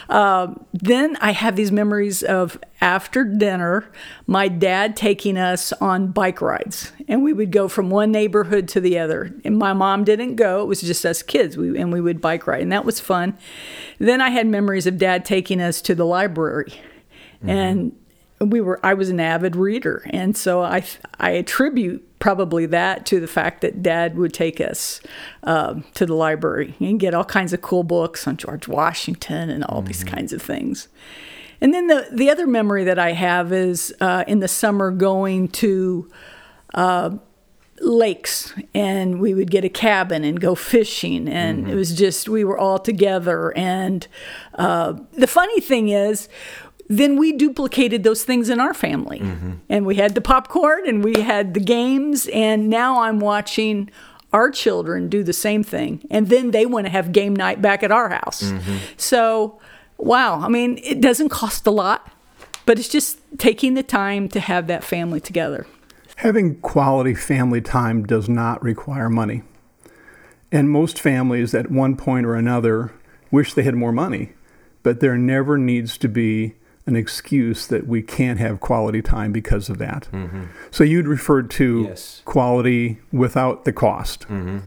Um, 0.08 0.65
then 0.72 1.17
I 1.17 1.32
have 1.32 1.58
these 1.58 1.72
memories 1.72 2.24
of 2.24 2.58
after 2.79 3.25
dinner, 3.25 3.91
my 4.25 4.48
dad 4.48 4.96
taking 4.96 5.38
us 5.38 5.74
on 5.74 6.12
bike 6.12 6.39
rides. 6.39 6.94
And 7.10 7.24
we 7.24 7.34
would 7.34 7.51
go 7.51 7.67
from 7.67 7.89
one 7.89 8.12
neighborhood 8.12 8.70
to 8.70 8.79
the 8.79 8.98
other. 8.98 9.34
And 9.44 9.58
my 9.58 9.74
mom 9.74 10.05
didn't 10.05 10.38
go, 10.38 10.62
it 10.62 10.67
was 10.67 10.79
just 10.79 11.05
us 11.05 11.22
kids. 11.22 11.58
We, 11.58 11.77
and 11.77 11.91
we 11.91 12.00
would 12.00 12.22
bike 12.22 12.48
ride. 12.48 12.62
And 12.62 12.72
that 12.72 12.86
was 12.86 13.01
fun. 13.01 13.38
Then 14.00 14.22
I 14.22 14.29
had 14.29 14.48
memories 14.48 14.88
of 14.88 14.98
dad 14.98 15.25
taking 15.25 15.62
us 15.62 15.82
to 15.84 15.94
the 15.94 16.06
library. 16.06 16.74
Mm-hmm. 17.44 17.50
And 17.50 17.96
we 18.41 18.62
were 18.62 18.79
I 18.84 18.94
was 18.94 19.10
an 19.10 19.20
avid 19.20 19.56
reader, 19.56 20.03
and 20.12 20.36
so 20.36 20.62
I 20.62 20.84
I 21.20 21.32
attribute 21.32 22.20
probably 22.20 22.65
that 22.65 23.06
to 23.08 23.20
the 23.20 23.27
fact 23.27 23.62
that 23.62 23.82
Dad 23.82 24.18
would 24.18 24.34
take 24.34 24.60
us 24.60 25.01
um, 25.44 25.86
to 25.94 26.06
the 26.06 26.13
library 26.13 26.75
and 26.79 27.00
get 27.00 27.13
all 27.13 27.24
kinds 27.24 27.53
of 27.53 27.62
cool 27.62 27.84
books 27.84 28.27
on 28.27 28.38
George 28.38 28.68
Washington 28.68 29.50
and 29.50 29.63
all 29.65 29.79
mm-hmm. 29.79 29.88
these 29.88 30.03
kinds 30.03 30.34
of 30.34 30.41
things. 30.41 30.88
And 31.62 31.74
then 31.74 31.88
the 31.88 32.08
the 32.12 32.29
other 32.29 32.48
memory 32.48 32.86
that 32.86 33.00
I 33.00 33.12
have 33.12 33.51
is 33.51 33.94
uh, 34.00 34.24
in 34.27 34.39
the 34.39 34.48
summer 34.48 34.91
going 34.91 35.50
to. 35.50 36.10
Uh, 36.74 37.18
lakes 37.81 38.53
and 38.74 39.19
we 39.19 39.33
would 39.33 39.50
get 39.50 39.63
a 39.63 39.69
cabin 39.69 40.24
and 40.24 40.39
go 40.39 40.55
fishing 40.55 41.27
and 41.27 41.63
mm-hmm. 41.63 41.71
it 41.71 41.75
was 41.75 41.93
just 41.93 42.27
we 42.27 42.43
were 42.43 42.57
all 42.57 42.79
together 42.79 43.55
and 43.57 44.07
uh, 44.55 44.93
the 45.13 45.27
funny 45.27 45.59
thing 45.62 45.89
is 45.89 46.27
then 46.88 47.17
we 47.17 47.31
duplicated 47.31 48.03
those 48.03 48.24
things 48.24 48.50
in 48.50 48.59
our 48.59 48.74
family 48.74 49.19
mm-hmm. 49.19 49.53
and 49.69 49.86
we 49.86 49.95
had 49.95 50.15
the 50.15 50.21
popcorn 50.21 50.88
and 50.88 51.03
we 51.03 51.21
had 51.21 51.53
the 51.53 51.59
games 51.59 52.27
and 52.33 52.69
now 52.69 53.01
i'm 53.01 53.19
watching 53.19 53.89
our 54.33 54.51
children 54.51 55.09
do 55.09 55.24
the 55.24 55.33
same 55.33 55.63
thing 55.63 56.05
and 56.12 56.27
then 56.27 56.51
they 56.51 56.65
want 56.65 56.86
to 56.86 56.91
have 56.91 57.12
game 57.12 57.36
night 57.36 57.62
back 57.62 57.83
at 57.83 57.91
our 57.91 58.09
house 58.09 58.43
mm-hmm. 58.43 58.77
so 58.98 59.59
wow 59.98 60.39
i 60.41 60.48
mean 60.48 60.79
it 60.83 61.00
doesn't 61.01 61.29
cost 61.29 61.65
a 61.65 61.71
lot 61.71 62.12
but 62.65 62.77
it's 62.77 62.89
just 62.89 63.19
taking 63.38 63.74
the 63.74 63.83
time 63.83 64.27
to 64.27 64.39
have 64.39 64.67
that 64.67 64.83
family 64.83 65.19
together 65.19 65.65
Having 66.20 66.60
quality 66.60 67.14
family 67.14 67.62
time 67.62 68.04
does 68.06 68.28
not 68.28 68.62
require 68.62 69.10
money. 69.10 69.42
And 70.52 70.70
most 70.70 71.00
families 71.00 71.54
at 71.56 71.72
one 71.72 71.96
point 71.96 72.26
or 72.26 72.36
another 72.36 72.92
wish 73.32 73.54
they 73.54 73.64
had 73.64 73.76
more 73.76 73.94
money, 73.94 74.34
but 74.84 75.00
there 75.00 75.18
never 75.18 75.58
needs 75.58 75.98
to 76.00 76.10
be 76.10 76.56
an 76.86 76.98
excuse 76.98 77.68
that 77.68 77.88
we 77.88 78.02
can't 78.02 78.38
have 78.38 78.60
quality 78.60 79.02
time 79.02 79.32
because 79.32 79.70
of 79.70 79.78
that. 79.78 80.10
Mm-hmm. 80.12 80.46
So 80.72 80.84
you'd 80.84 81.08
referred 81.08 81.50
to 81.52 81.84
Yes. 81.88 82.22
quality 82.26 83.00
without 83.14 83.64
the 83.64 83.72
cost. 83.72 84.24
Mm-hmm. 84.24 84.58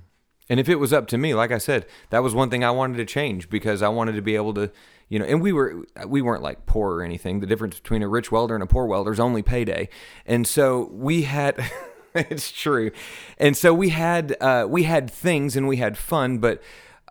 And 0.49 0.59
if 0.59 0.71
it 0.71 0.77
was 0.77 0.95
up 0.95 1.07
to 1.09 1.19
me, 1.19 1.35
like 1.35 1.53
I 1.53 1.59
said, 1.59 1.85
that 2.09 2.23
was 2.23 2.35
one 2.35 2.49
thing 2.49 2.65
I 2.65 2.71
wanted 2.71 2.97
to 2.97 3.05
change 3.05 3.51
because 3.51 3.83
I 3.83 3.89
wanted 3.89 4.13
to 4.13 4.23
be 4.23 4.37
able 4.37 4.55
to, 4.55 4.71
you 5.12 5.19
know, 5.19 5.26
and 5.26 5.42
we 5.42 5.52
were 5.52 5.85
we 6.07 6.23
weren't 6.23 6.42
like 6.42 6.64
poor 6.64 6.95
or 6.95 7.02
anything. 7.02 7.40
The 7.40 7.47
difference 7.47 7.78
between 7.78 8.02
a 8.02 8.09
rich 8.09 8.33
welder 8.33 8.54
and 8.54 8.62
a 8.62 8.66
poor 8.66 8.87
welder 8.87 9.12
is 9.12 9.21
only 9.21 9.42
payday. 9.42 9.90
And 10.25 10.47
so 10.47 10.88
we 10.90 11.25
had 11.25 11.71
it's 12.14 12.50
true. 12.50 12.92
And 13.37 13.54
so 13.54 13.75
we 13.75 13.90
had 13.90 14.35
uh 14.40 14.64
we 14.66 14.85
had 14.85 15.11
things 15.11 15.54
and 15.54 15.69
we 15.69 15.76
had 15.76 15.99
fun, 15.99 16.38
but 16.38 16.62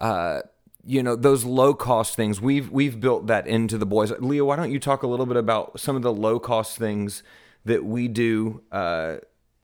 uh 0.01 0.41
you 0.83 1.03
know 1.03 1.15
those 1.15 1.45
low 1.45 1.75
cost 1.75 2.15
things 2.15 2.41
we've 2.41 2.71
we've 2.71 2.99
built 2.99 3.27
that 3.27 3.45
into 3.45 3.77
the 3.77 3.85
boys 3.85 4.11
Leah 4.17 4.43
why 4.43 4.55
don't 4.55 4.71
you 4.71 4.79
talk 4.79 5.03
a 5.03 5.07
little 5.07 5.27
bit 5.27 5.37
about 5.37 5.79
some 5.79 5.95
of 5.95 6.01
the 6.01 6.11
low 6.11 6.39
cost 6.39 6.75
things 6.79 7.21
that 7.65 7.85
we 7.85 8.07
do 8.07 8.63
uh 8.71 9.17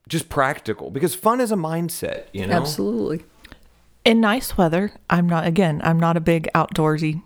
just 0.08 0.28
practical 0.28 0.92
because 0.92 1.16
fun 1.16 1.40
is 1.40 1.50
a 1.50 1.56
mindset 1.56 2.26
you 2.32 2.46
know 2.46 2.54
Absolutely. 2.54 3.24
In 4.04 4.22
nice 4.22 4.56
weather, 4.56 4.92
I'm 5.10 5.28
not, 5.28 5.46
again, 5.46 5.82
I'm 5.84 6.00
not 6.00 6.16
a 6.16 6.20
big 6.20 6.48
outdoorsy. 6.54 7.22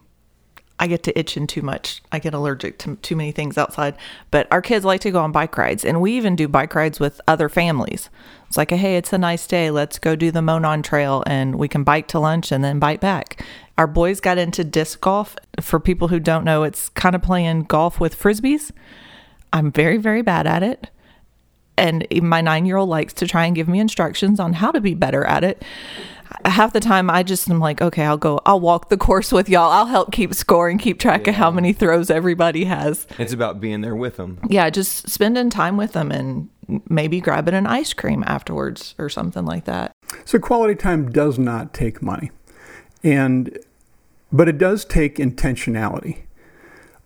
I 0.83 0.89
get 0.89 1.05
to 1.05 1.17
itching 1.17 1.47
too 1.47 1.62
much. 1.62 2.03
I 2.11 2.19
get 2.19 2.35
allergic 2.35 2.77
to 2.79 2.97
too 2.97 3.15
many 3.15 3.31
things 3.31 3.57
outside. 3.57 3.95
But 4.33 4.49
our 4.51 4.61
kids 4.61 4.85
like 4.85 5.01
to 5.03 5.12
go 5.12 5.21
on 5.21 5.31
bike 5.31 5.57
rides, 5.57 5.85
and 5.85 6.01
we 6.01 6.17
even 6.17 6.35
do 6.35 6.49
bike 6.49 6.75
rides 6.75 6.99
with 6.99 7.21
other 7.29 7.49
families. 7.49 8.11
It's 8.49 8.57
like, 8.57 8.73
hey, 8.73 8.97
it's 8.97 9.12
a 9.12 9.19
nice 9.19 9.47
day. 9.47 9.71
Let's 9.71 10.01
go 10.01 10.17
do 10.17 10.33
the 10.33 10.43
Monon 10.43 10.83
Trail, 10.83 11.23
and 11.25 11.55
we 11.55 11.69
can 11.69 11.85
bike 11.85 12.09
to 12.09 12.19
lunch 12.19 12.51
and 12.51 12.65
then 12.65 12.81
bike 12.81 13.01
back. 13.01 13.45
Our 13.79 13.87
boys 13.87 14.19
got 14.19 14.39
into 14.39 14.65
disc 14.65 15.01
golf. 15.01 15.37
For 15.61 15.79
people 15.79 16.09
who 16.09 16.19
don't 16.19 16.43
know, 16.43 16.65
it's 16.65 16.89
kind 16.89 17.15
of 17.15 17.23
playing 17.23 17.62
golf 17.67 18.01
with 18.01 18.19
frisbees. 18.19 18.73
I'm 19.53 19.71
very, 19.71 19.99
very 19.99 20.23
bad 20.23 20.49
at 20.49 20.65
it 20.65 20.91
and 21.77 22.07
my 22.23 22.41
nine 22.41 22.67
year 22.67 22.77
old 22.77 22.89
likes 22.89 23.12
to 23.15 23.27
try 23.27 23.47
and 23.47 23.57
give 23.57 23.69
me 23.69 23.81
instructions 23.81 24.39
on 24.39 24.53
how 24.53 24.71
to 24.71 24.81
be 24.81 24.95
better 24.95 25.25
at 25.25 25.43
it. 25.43 25.65
Half 26.45 26.73
the 26.73 26.81
time, 26.81 27.11
I 27.11 27.23
just 27.23 27.49
am 27.49 27.61
like, 27.61 27.81
okay, 27.81 28.05
I'll 28.05 28.17
go, 28.17 28.41
I'll 28.45 28.61
walk 28.61 28.89
the 28.89 28.97
course 28.97 29.33
with 29.33 29.49
y'all. 29.49 29.71
I'll 29.71 29.87
help 29.87 30.12
keep 30.12 30.35
score 30.35 30.69
and 30.69 30.81
keep 30.81 30.99
track 30.99 31.27
of 31.27 31.35
how 31.35 31.51
many 31.51 31.73
throws 31.73 32.11
everybody 32.11 32.65
has. 32.65 33.07
It's 33.19 33.33
about 33.33 33.61
being 33.61 33.81
there 33.81 33.97
with 33.97 34.17
them. 34.17 34.39
Yeah, 34.49 34.69
just 34.71 35.09
spending 35.09 35.51
time 35.51 35.77
with 35.77 35.93
them 35.93 36.11
and 36.11 36.49
maybe 36.89 37.21
grabbing 37.21 37.55
an 37.55 37.67
ice 37.67 37.93
cream 37.93 38.25
afterwards 38.27 38.95
or 38.99 39.09
something 39.09 39.45
like 39.45 39.65
that. 39.65 39.93
So 40.25 40.39
quality 40.39 40.75
time 40.75 41.11
does 41.11 41.39
not 41.39 41.75
take 41.75 42.03
money, 42.03 42.31
and 43.03 43.59
but 44.33 44.49
it 44.49 44.59
does 44.59 44.85
take 44.85 45.17
intentionality 45.17 46.23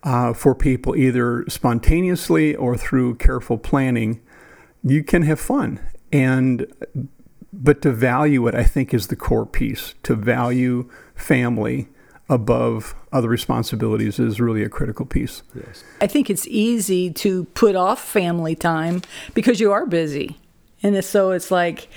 uh, 0.03 0.33
for 0.33 0.53
people, 0.55 0.95
either 0.95 1.45
spontaneously 1.47 2.55
or 2.55 2.77
through 2.77 3.15
careful 3.15 3.57
planning. 3.57 4.21
You 4.83 5.03
can 5.03 5.23
have 5.23 5.39
fun, 5.39 5.79
and 6.11 6.67
but 7.57 7.81
to 7.81 7.91
value 7.91 8.47
it, 8.47 8.55
I 8.55 8.63
think, 8.63 8.93
is 8.93 9.07
the 9.07 9.15
core 9.15 9.45
piece. 9.45 9.95
To 10.03 10.15
value 10.15 10.89
family 11.15 11.89
above 12.29 12.93
other 13.11 13.29
responsibilities 13.29 14.19
is 14.19 14.39
really 14.39 14.63
a 14.63 14.69
critical 14.69 15.05
piece. 15.05 15.43
I 16.01 16.07
think 16.07 16.29
it's 16.29 16.47
easy 16.47 17.11
to 17.11 17.45
put 17.45 17.75
off 17.75 18.03
family 18.03 18.55
time 18.55 19.01
because 19.33 19.59
you 19.59 19.71
are 19.71 19.85
busy. 19.85 20.37
And 20.83 21.03
so 21.03 21.31
it's 21.31 21.49
like, 21.49 21.87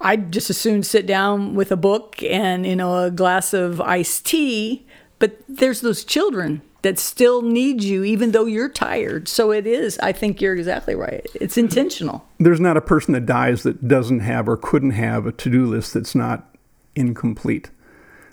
I'd 0.00 0.32
just 0.32 0.50
as 0.50 0.58
soon 0.58 0.82
sit 0.82 1.06
down 1.06 1.54
with 1.54 1.70
a 1.70 1.76
book 1.76 2.22
and, 2.22 2.66
you 2.66 2.74
know, 2.74 3.04
a 3.04 3.10
glass 3.10 3.54
of 3.54 3.80
iced 3.80 4.26
tea. 4.26 4.86
But 5.18 5.38
there's 5.48 5.82
those 5.82 6.02
children 6.02 6.62
that 6.82 6.98
still 6.98 7.42
need 7.42 7.82
you 7.82 8.04
even 8.04 8.32
though 8.32 8.46
you're 8.46 8.68
tired. 8.68 9.28
So 9.28 9.52
it 9.52 9.66
is. 9.66 9.98
I 10.00 10.12
think 10.12 10.40
you're 10.40 10.54
exactly 10.54 10.94
right. 10.94 11.26
It's 11.34 11.56
intentional. 11.56 12.26
There's 12.38 12.60
not 12.60 12.76
a 12.76 12.80
person 12.80 13.14
that 13.14 13.26
dies 13.26 13.62
that 13.62 13.88
doesn't 13.88 14.20
have 14.20 14.48
or 14.48 14.56
couldn't 14.56 14.90
have 14.90 15.26
a 15.26 15.32
to 15.32 15.50
do 15.50 15.66
list 15.66 15.94
that's 15.94 16.14
not 16.14 16.54
incomplete. 16.94 17.70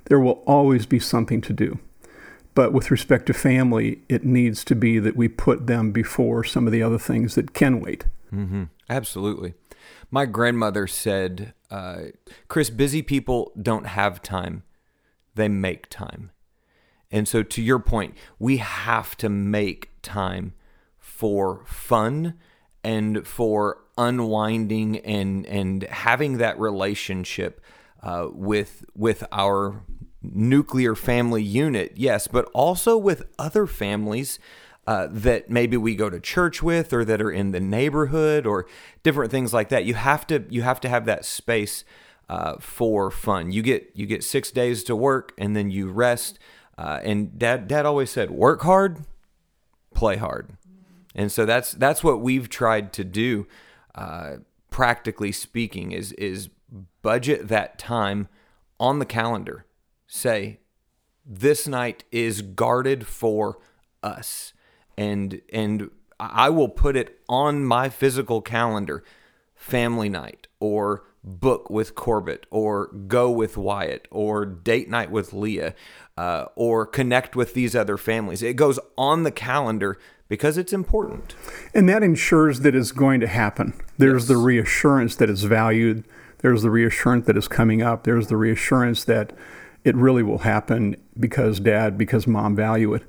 There 0.06 0.20
will 0.20 0.44
always 0.46 0.86
be 0.86 1.00
something 1.00 1.42
to 1.42 1.54
do. 1.54 1.80
But 2.56 2.74
with 2.74 2.92
respect 2.92 3.28
to 3.28 3.34
family, 3.34 4.02
it 4.10 4.26
needs 4.26 4.66
to 4.66 4.76
be 4.76 5.00
that 5.00 5.16
we 5.16 5.28
put 5.28 5.68
them 5.68 5.92
before 5.92 6.44
some 6.44 6.66
of 6.66 6.74
the 6.74 6.84
other 6.84 6.98
things 6.98 7.36
that 7.36 7.54
can 7.54 7.80
wait. 7.80 8.06
Mm-hmm. 8.34 8.66
Absolutely. 8.90 9.54
My 10.12 10.26
grandmother 10.26 10.88
said, 10.88 11.54
uh, 11.70 12.06
Chris, 12.48 12.70
busy 12.70 13.02
people 13.02 13.52
don't 13.62 13.86
have 13.86 14.22
time, 14.22 14.64
they 15.36 15.48
make 15.48 15.88
time. 15.90 16.32
And 17.12 17.28
so, 17.28 17.44
to 17.44 17.62
your 17.62 17.80
point, 17.80 18.16
we 18.38 18.58
have 18.58 19.18
to 19.18 19.30
make 19.30 19.90
time 20.02 20.54
for 20.98 21.64
fun 21.66 22.36
and 22.84 23.28
for 23.28 23.80
unwinding 23.98 24.98
and, 25.00 25.46
and 25.48 25.84
having 25.84 26.38
that 26.38 26.60
relationship 26.60 27.62
uh, 28.02 28.28
with, 28.32 28.86
with 28.96 29.24
our 29.32 29.84
nuclear 30.22 30.96
family 30.96 31.44
unit, 31.44 31.94
yes, 31.96 32.28
but 32.28 32.46
also 32.54 32.98
with 32.98 33.24
other 33.38 33.66
families 33.66 34.40
uh, 34.88 35.08
that 35.12 35.50
maybe 35.50 35.78
we 35.78 35.96
go 35.96 36.10
to 36.10 36.20
church 36.20 36.64
with 36.64 36.94
or 36.94 37.06
that 37.06 37.22
are 37.22 37.32
in 37.32 37.52
the 37.52 37.60
neighborhood 37.60 38.46
or 38.46 38.66
different 39.04 39.32
things 39.32 39.54
like 39.54 39.70
that. 39.70 39.86
You 39.86 39.94
have 39.94 40.26
to 40.28 40.46
you 40.50 40.64
have 40.64 40.80
to 40.82 40.90
have 40.90 41.06
that 41.06 41.26
space 41.26 41.84
uh, 42.28 42.56
for 42.60 43.12
fun. 43.12 43.52
You 43.52 43.62
get 43.62 43.92
you 43.94 44.06
get 44.06 44.24
six 44.24 44.50
days 44.52 44.84
to 44.86 44.96
work 44.96 45.34
and 45.38 45.56
then 45.56 45.70
you 45.70 45.92
rest. 45.92 46.40
Uh, 46.80 46.98
and 47.04 47.38
dad 47.38 47.68
dad 47.68 47.86
always 47.86 48.10
said, 48.10 48.32
work 48.32 48.62
hard, 48.62 49.00
play 49.94 50.16
hard. 50.16 50.52
And 51.14 51.30
so 51.30 51.46
that's 51.46 51.74
that's 51.74 52.06
what 52.06 52.22
we've 52.22 52.48
tried 52.48 52.94
to 52.94 53.04
do, 53.04 53.48
uh, 53.96 54.38
practically 54.72 55.34
speaking, 55.34 55.92
is 55.92 56.14
is 56.14 56.48
budget 57.02 57.50
that 57.50 57.78
time 57.78 58.30
on 58.80 59.00
the 59.00 59.06
calendar. 59.06 59.66
Say, 60.08 60.60
this 61.26 61.68
night 61.68 62.06
is 62.14 62.42
guarded 62.42 63.06
for 63.06 63.60
us, 64.02 64.54
and 64.98 65.42
and 65.52 65.90
I 66.18 66.50
will 66.50 66.70
put 66.70 66.96
it 66.96 67.20
on 67.28 67.66
my 67.66 67.90
physical 67.90 68.42
calendar, 68.42 69.04
family 69.54 70.08
night 70.08 70.48
or 70.62 71.04
book 71.24 71.70
with 71.70 71.96
Corbett 71.96 72.46
or 72.50 72.88
go 72.88 73.30
with 73.30 73.58
Wyatt 73.58 74.08
or 74.10 74.46
date 74.46 74.90
night 74.90 75.12
with 75.12 75.34
Leah 75.34 75.76
uh, 76.20 76.50
or 76.58 76.86
connect 76.86 77.38
with 77.38 77.54
these 77.54 77.78
other 77.78 77.96
families. 77.96 78.44
It 78.44 78.58
goes 78.58 78.78
on 78.98 79.24
the 79.24 79.32
calendar 79.32 79.98
because 80.28 80.58
it's 80.58 80.74
important. 80.74 81.34
And 81.74 81.88
that 81.88 82.04
ensures 82.04 82.60
that 82.60 82.76
it's 82.76 82.92
going 82.92 83.22
to 83.22 83.28
happen. 83.28 83.74
There's 83.98 84.28
the 84.28 84.36
reassurance 84.36 85.16
that 85.16 85.30
it's 85.30 85.44
valued. 85.44 86.04
There's 86.40 86.62
the 86.62 86.70
reassurance 86.70 87.26
that 87.28 87.38
it's 87.38 87.48
coming 87.48 87.82
up. 87.82 88.04
There's 88.04 88.28
the 88.28 88.36
reassurance 88.36 89.06
that 89.06 89.32
it 89.86 89.96
really 89.96 90.22
will 90.22 90.40
happen 90.40 90.98
because 91.18 91.62
dad, 91.62 91.98
because 91.98 92.28
mom 92.28 92.54
value 92.54 92.94
it. 92.94 93.04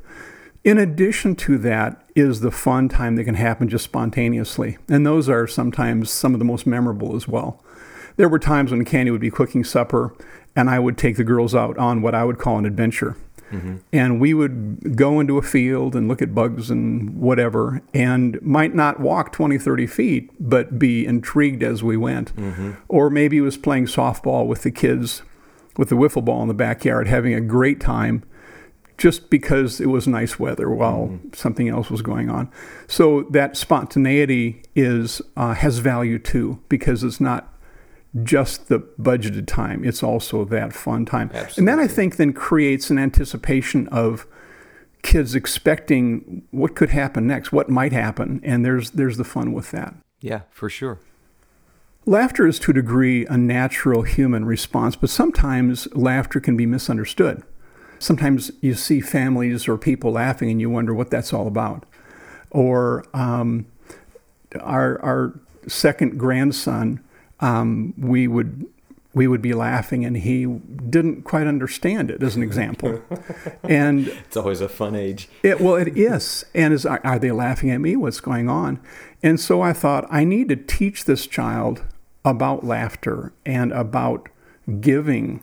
In 0.63 0.79
addition 0.79 1.35
to 1.37 1.59
that 1.59 2.09
is 2.15 2.43
the 2.43 2.53
fun 2.53 2.89
time 2.89 3.17
that 3.17 3.25
can 3.25 3.35
happen 3.35 3.69
just 3.69 3.83
spontaneously. 3.83 4.79
And 4.89 5.05
those 5.05 5.29
are 5.29 5.49
sometimes 5.49 6.13
some 6.13 6.33
of 6.33 6.39
the 6.39 6.45
most 6.45 6.65
memorable 6.65 7.17
as 7.17 7.27
well. 7.27 7.61
There 8.17 8.29
were 8.29 8.39
times 8.39 8.71
when 8.71 8.85
Candy 8.85 9.11
would 9.11 9.21
be 9.21 9.31
cooking 9.31 9.65
supper 9.65 10.15
and 10.57 10.71
I 10.71 10.79
would 10.79 10.99
take 10.99 11.17
the 11.17 11.25
girls 11.25 11.55
out 11.55 11.79
on 11.79 12.03
what 12.03 12.15
I 12.15 12.25
would 12.25 12.39
call 12.39 12.59
an 12.59 12.67
adventure. 12.67 13.17
Mm-hmm. 13.51 13.77
And 13.93 14.21
we 14.21 14.33
would 14.33 14.97
go 14.97 15.19
into 15.19 15.37
a 15.37 15.43
field 15.43 15.97
and 15.97 16.07
look 16.07 16.23
at 16.23 16.35
bugs 16.35 16.71
and 16.71 17.17
whatever, 17.17 17.83
and 17.93 18.41
might 18.43 18.75
not 18.75 19.01
walk 19.01 19.33
20, 19.33 19.59
30 19.59 19.87
feet, 19.89 20.31
but 20.39 20.79
be 20.79 21.05
intrigued 21.05 21.63
as 21.63 21.83
we 21.83 21.97
went. 21.97 22.35
Mm-hmm. 22.37 22.73
Or 22.89 23.11
maybe 23.11 23.39
it 23.39 23.43
was 23.43 23.57
playing 23.57 23.87
softball 23.87 24.47
with 24.47 24.63
the 24.63 24.71
kids 24.71 25.23
with 25.77 25.89
the 25.89 25.97
wiffle 25.97 26.25
ball 26.25 26.43
in 26.43 26.49
the 26.49 26.55
backyard, 26.55 27.09
having 27.09 27.33
a 27.33 27.41
great 27.41 27.81
time 27.81 28.23
just 28.99 29.31
because 29.31 29.81
it 29.81 29.87
was 29.87 30.07
nice 30.07 30.39
weather 30.39 30.69
while 30.69 31.09
mm-hmm. 31.09 31.29
something 31.33 31.69
else 31.69 31.91
was 31.91 32.03
going 32.03 32.29
on. 32.29 32.51
So 32.87 33.23
that 33.31 33.57
spontaneity 33.57 34.63
is 34.77 35.23
uh, 35.37 35.55
has 35.55 35.79
value 35.79 36.19
too 36.19 36.63
because 36.69 37.03
it's 37.03 37.21
not 37.21 37.59
just 38.23 38.69
the 38.69 38.81
budgeted 38.81 39.47
time; 39.47 39.85
it's 39.85 40.03
also 40.03 40.45
that 40.47 40.73
fun 40.73 41.05
time. 41.05 41.31
And 41.57 41.69
that 41.69 41.79
I 41.79 41.87
think 41.87 42.17
then 42.17 42.33
creates 42.33 42.91
an 42.91 42.99
anticipation 42.99 43.89
of 43.89 44.27
kids 45.03 45.35
expecting 45.35 46.43
what 46.51 46.77
could 46.77 46.91
happen 46.91 47.27
next, 47.27 47.53
what 47.53 47.69
might 47.71 47.93
happen, 47.93 48.41
and 48.43 48.65
there's 48.65 48.91
there's 48.93 49.17
the 49.17 49.25
fun 49.25 49.53
with 49.53 49.71
that. 49.71 49.95
Yeah, 50.21 50.43
for 50.51 50.69
sure. 50.69 50.99
Laughter 52.07 52.47
is 52.47 52.59
to 52.61 52.71
a 52.71 52.75
degree 52.75 53.27
a 53.27 53.37
natural 53.37 54.03
human 54.03 54.45
response, 54.45 54.97
but 54.97 55.11
sometimes 55.11 55.87
laughter 55.95 56.41
can 56.41 56.57
be 56.57 56.67
misunderstood. 56.67 57.43
Sometimes 57.99 58.51
you 58.63 58.75
see 58.75 59.01
families 59.03 59.69
or 59.69 59.77
people 59.77 60.13
laughing 60.13 60.51
and 60.51 60.61
you 60.61 60.71
wonder 60.71 60.95
what 60.95 61.11
that's 61.11 61.33
all 61.35 61.47
about. 61.47 61.85
Or 62.51 63.05
um, 63.15 63.67
our, 64.59 65.01
our 65.03 65.39
second 65.69 66.19
grandson, 66.19 67.05
um, 67.41 67.95
we 67.99 68.29
would 68.29 68.67
we 69.13 69.27
would 69.27 69.43
be 69.43 69.55
laughing 69.55 70.05
and 70.05 70.19
he 70.19 70.47
didn't 70.47 71.23
quite 71.23 71.49
understand 71.49 72.13
it 72.13 72.23
as 72.23 72.37
an 72.37 72.43
example. 72.45 73.03
And 73.65 74.07
It's 74.09 74.37
always 74.37 74.61
a 74.61 74.69
fun 74.69 74.95
age. 74.95 75.29
it, 75.43 75.61
well 75.61 75.75
it 75.77 75.97
is. 75.97 76.45
And 76.55 76.73
is 76.73 76.87
are, 76.87 77.01
are 77.03 77.19
they 77.19 77.33
laughing 77.33 77.71
at 77.71 77.81
me? 77.81 77.97
What's 77.97 78.21
going 78.21 78.49
on? 78.49 78.81
And 79.23 79.39
so 79.41 79.61
i 79.63 79.73
thought 79.73 80.07
i 80.11 80.25
need 80.25 80.49
to 80.49 80.57
teach 80.57 81.05
this 81.05 81.27
child 81.27 81.85
about 82.25 82.65
laughter 82.65 83.33
and 83.45 83.73
about 83.73 84.29
giving 84.81 85.43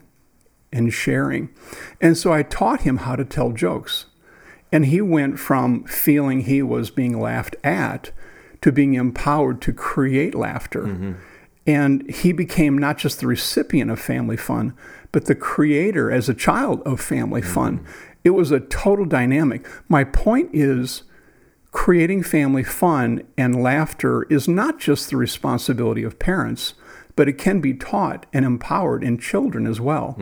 and 0.72 0.92
sharing. 0.92 1.50
And 2.00 2.16
so 2.16 2.32
i 2.32 2.42
taught 2.42 2.82
him 2.82 2.98
how 2.98 3.16
to 3.16 3.24
tell 3.24 3.52
jokes. 3.52 4.06
And 4.72 4.86
he 4.86 5.00
went 5.00 5.38
from 5.38 5.84
feeling 5.84 6.40
he 6.42 6.62
was 6.62 6.90
being 6.90 7.20
laughed 7.20 7.56
at 7.64 8.12
to 8.62 8.72
being 8.72 8.94
empowered 8.94 9.60
to 9.62 9.72
create 9.72 10.34
laughter. 10.34 11.16
And 11.68 12.08
he 12.10 12.32
became 12.32 12.78
not 12.78 12.96
just 12.96 13.20
the 13.20 13.26
recipient 13.26 13.90
of 13.90 14.00
family 14.00 14.38
fun, 14.38 14.72
but 15.12 15.26
the 15.26 15.34
creator 15.34 16.10
as 16.10 16.28
a 16.28 16.34
child 16.34 16.80
of 16.86 16.98
family 16.98 17.42
fun. 17.42 17.86
It 18.24 18.30
was 18.30 18.50
a 18.50 18.58
total 18.60 19.04
dynamic. 19.04 19.66
My 19.86 20.02
point 20.02 20.48
is 20.54 21.02
creating 21.70 22.22
family 22.22 22.64
fun 22.64 23.22
and 23.36 23.62
laughter 23.62 24.22
is 24.30 24.48
not 24.48 24.80
just 24.80 25.10
the 25.10 25.16
responsibility 25.18 26.02
of 26.02 26.18
parents, 26.18 26.72
but 27.16 27.28
it 27.28 27.34
can 27.36 27.60
be 27.60 27.74
taught 27.74 28.24
and 28.32 28.46
empowered 28.46 29.04
in 29.04 29.18
children 29.18 29.66
as 29.66 29.78
well. 29.78 30.14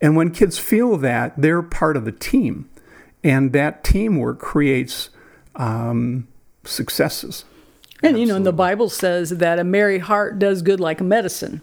And 0.00 0.14
when 0.14 0.30
kids 0.30 0.58
feel 0.58 0.96
that, 0.98 1.34
they're 1.36 1.62
part 1.62 1.96
of 1.96 2.04
the 2.04 2.12
team. 2.12 2.70
And 3.24 3.52
that 3.52 3.82
teamwork 3.82 4.38
creates 4.38 5.10
um, 5.56 6.28
successes. 6.64 7.44
And 8.04 8.18
you 8.18 8.26
know, 8.26 8.36
and 8.36 8.46
the 8.46 8.52
Bible 8.52 8.88
says 8.88 9.30
that 9.30 9.58
a 9.58 9.64
merry 9.64 9.98
heart 9.98 10.38
does 10.38 10.62
good 10.62 10.80
like 10.80 11.00
a 11.00 11.04
medicine. 11.04 11.60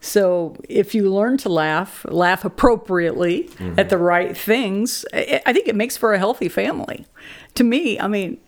So 0.00 0.56
if 0.68 0.94
you 0.94 1.12
learn 1.12 1.36
to 1.38 1.48
laugh, 1.48 2.04
laugh 2.08 2.44
appropriately 2.44 3.44
mm-hmm. 3.44 3.78
at 3.78 3.88
the 3.88 3.98
right 3.98 4.36
things, 4.36 5.04
I 5.12 5.42
I 5.46 5.52
think 5.52 5.68
it 5.68 5.76
makes 5.76 5.96
for 5.96 6.12
a 6.14 6.18
healthy 6.18 6.48
family. 6.48 7.06
To 7.54 7.64
me, 7.64 7.98
I 7.98 8.06
mean, 8.06 8.38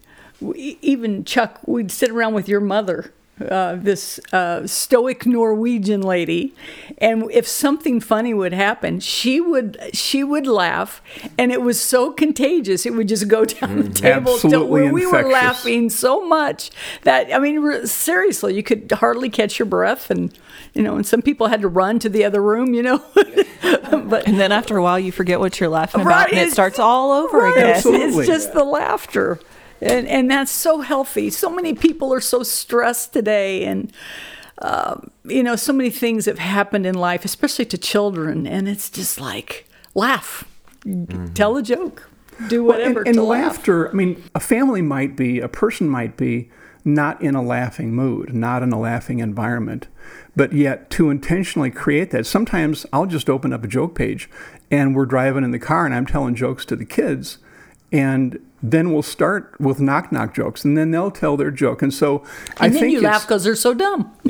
even 0.57 1.25
Chuck, 1.25 1.61
we'd 1.67 1.91
sit 1.91 2.11
around 2.11 2.35
with 2.35 2.49
your 2.49 2.61
mother, 2.61 3.13
uh, 3.41 3.77
this 3.77 4.21
uh, 4.33 4.67
stoic 4.67 5.27
Norwegian 5.27 6.01
lady, 6.03 6.55
and 6.99 7.31
if 7.31 7.47
something 7.47 8.01
funny 8.01 8.35
would 8.35 8.53
happen, 8.53 9.01
she 9.01 9.41
would 9.41 9.79
she 9.93 10.25
would 10.25 10.47
laugh, 10.47 11.03
and 11.39 11.53
it 11.53 11.63
was 11.63 11.81
so 11.81 12.13
contagious. 12.13 12.87
It 12.87 12.95
would 12.95 13.09
just 13.09 13.29
go 13.29 13.45
down 13.45 13.83
the 13.83 13.89
table 13.89 14.39
till 14.39 14.47
Absolutely 14.47 14.83
where 14.83 14.93
we 14.93 15.07
were 15.07 15.29
laughing 15.29 15.91
so 15.91 16.27
much 16.27 16.71
that 17.03 17.33
I 17.35 17.39
mean, 17.39 17.61
re- 17.61 17.87
seriously, 17.87 18.55
you 18.55 18.63
could 18.63 18.91
hardly 18.93 19.31
catch 19.31 19.59
your 19.59 19.67
breath, 19.67 20.11
and 20.11 20.37
you 20.75 20.83
know, 20.83 20.97
and 20.97 21.07
some 21.07 21.23
people 21.23 21.49
had 21.49 21.61
to 21.63 21.69
run 21.69 21.99
to 22.01 22.09
the 22.09 22.25
other 22.25 22.43
room, 22.43 22.75
you 22.75 22.83
know. 22.83 23.03
but 24.09 24.27
And 24.27 24.39
then 24.39 24.53
after 24.53 24.77
a 24.77 24.83
while, 24.83 24.99
you 24.99 25.13
forget 25.13 25.41
what 25.41 25.59
you're 25.61 25.69
laughing 25.69 26.01
about, 26.01 26.27
Right, 26.27 26.33
and 26.33 26.41
it 26.41 26.53
starts 26.53 26.79
all 26.79 27.13
over 27.13 27.39
right, 27.39 27.57
again. 27.57 27.71
Absolutely. 27.77 28.19
It's 28.21 28.27
just 28.29 28.53
the 28.53 28.65
laughter. 28.65 29.41
And, 29.81 30.07
and 30.09 30.31
that's 30.31 30.51
so 30.51 30.81
healthy. 30.81 31.31
So 31.31 31.51
many 31.51 31.75
people 31.75 32.13
are 32.13 32.21
so 32.21 32.43
stressed 32.43 33.13
today. 33.13 33.65
And, 33.65 33.93
um, 34.61 35.11
you 35.25 35.43
know, 35.43 35.57
so 35.57 35.73
many 35.73 35.91
things 35.91 36.27
have 36.27 36.39
happened 36.39 36.87
in 36.87 36.95
life, 36.95 37.25
especially 37.25 37.67
to 37.67 37.79
children. 37.79 38.47
And 38.47 38.69
it's 38.69 38.91
just 38.91 39.21
like, 39.21 39.67
laugh, 39.95 40.45
tell 41.35 41.57
a 41.57 41.63
joke, 41.63 42.09
do 42.49 42.65
whatever 42.65 43.01
and, 43.01 43.09
and 43.09 43.15
to 43.17 43.23
laugh. 43.23 43.57
laughter, 43.57 43.89
I 43.89 43.93
mean, 43.93 44.23
a 44.35 44.41
family 44.41 44.83
might 44.83 45.17
be, 45.17 45.41
a 45.41 45.49
person 45.49 45.89
might 45.89 46.17
be 46.17 46.51
not 46.85 47.21
in 47.21 47.35
a 47.35 47.43
laughing 47.43 47.95
mood, 47.95 48.35
not 48.35 48.63
in 48.63 48.73
a 48.73 48.79
laughing 48.79 49.19
environment, 49.19 49.89
but 50.35 50.53
yet 50.53 50.91
to 50.91 51.11
intentionally 51.11 51.71
create 51.71 52.11
that. 52.11 52.27
Sometimes 52.27 52.87
I'll 52.93 53.07
just 53.07 53.29
open 53.29 53.53
up 53.53 53.65
a 53.65 53.69
joke 53.69 53.95
page 53.95 54.31
and 54.71 54.95
we're 54.95 55.07
driving 55.07 55.45
in 55.45 55.51
the 55.51 55.59
car 55.59 55.85
and 55.85 55.95
I'm 55.95 56.07
telling 56.07 56.35
jokes 56.35 56.65
to 56.67 56.77
the 56.77 56.85
kids. 56.85 57.39
And 57.93 58.39
then 58.63 58.93
we'll 58.93 59.03
start 59.03 59.55
with 59.61 59.81
knock 59.81 60.11
knock 60.11 60.35
jokes 60.35 60.65
and 60.65 60.77
then 60.77 60.91
they'll 60.91 61.11
tell 61.11 61.37
their 61.37 61.51
joke. 61.51 61.83
And 61.83 61.93
so 61.95 62.25
I 62.59 62.67
And 62.67 62.75
then 62.75 62.81
think 62.83 62.93
you 62.95 63.01
laugh 63.01 63.23
because 63.27 63.45
they're 63.45 63.55
so 63.57 63.75
dumb. 63.75 64.11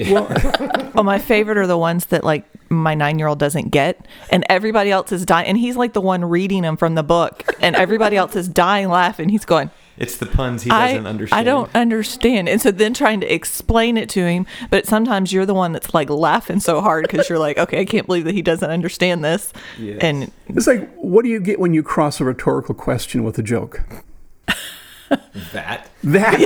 Well, 0.94 1.04
my 1.04 1.18
favorite 1.18 1.58
are 1.58 1.66
the 1.66 1.78
ones 1.78 2.06
that 2.06 2.24
like 2.24 2.44
my 2.70 2.94
nine 2.94 3.18
year 3.18 3.28
old 3.28 3.38
doesn't 3.38 3.70
get, 3.70 4.04
and 4.30 4.44
everybody 4.48 4.90
else 4.90 5.12
is 5.12 5.24
dying. 5.24 5.46
And 5.46 5.56
he's 5.56 5.76
like 5.76 5.92
the 5.92 6.00
one 6.00 6.24
reading 6.24 6.62
them 6.62 6.76
from 6.76 6.94
the 6.96 7.02
book, 7.02 7.44
and 7.60 7.76
everybody 7.76 8.16
else 8.16 8.34
is 8.36 8.48
dying 8.48 8.88
laughing. 8.88 9.28
He's 9.28 9.44
going, 9.44 9.70
It's 9.96 10.16
the 10.16 10.26
puns 10.26 10.64
he 10.64 10.70
doesn't 10.70 11.06
understand. 11.06 11.40
I 11.40 11.44
don't 11.44 11.70
understand. 11.74 12.48
And 12.48 12.60
so 12.60 12.70
then 12.70 12.94
trying 12.94 13.20
to 13.20 13.32
explain 13.32 13.96
it 13.96 14.08
to 14.10 14.26
him, 14.26 14.46
but 14.70 14.86
sometimes 14.86 15.32
you're 15.32 15.46
the 15.46 15.54
one 15.54 15.72
that's 15.72 15.94
like 15.94 16.10
laughing 16.10 16.58
so 16.60 16.80
hard 16.80 17.06
because 17.06 17.28
you're 17.28 17.38
like, 17.38 17.58
okay, 17.58 17.80
I 17.80 17.84
can't 17.84 18.06
believe 18.06 18.24
that 18.24 18.34
he 18.34 18.42
doesn't 18.42 18.70
understand 18.70 19.24
this. 19.24 19.52
Yes. 19.78 19.98
And 20.00 20.32
It's 20.48 20.66
like, 20.66 20.92
what 20.96 21.22
do 21.22 21.28
you 21.30 21.40
get 21.40 21.60
when 21.60 21.74
you 21.74 21.82
cross 21.82 22.20
a 22.20 22.24
rhetorical 22.24 22.74
question 22.74 23.22
with 23.24 23.38
a 23.38 23.42
joke? 23.42 23.82
That. 25.52 25.90
That. 26.04 26.38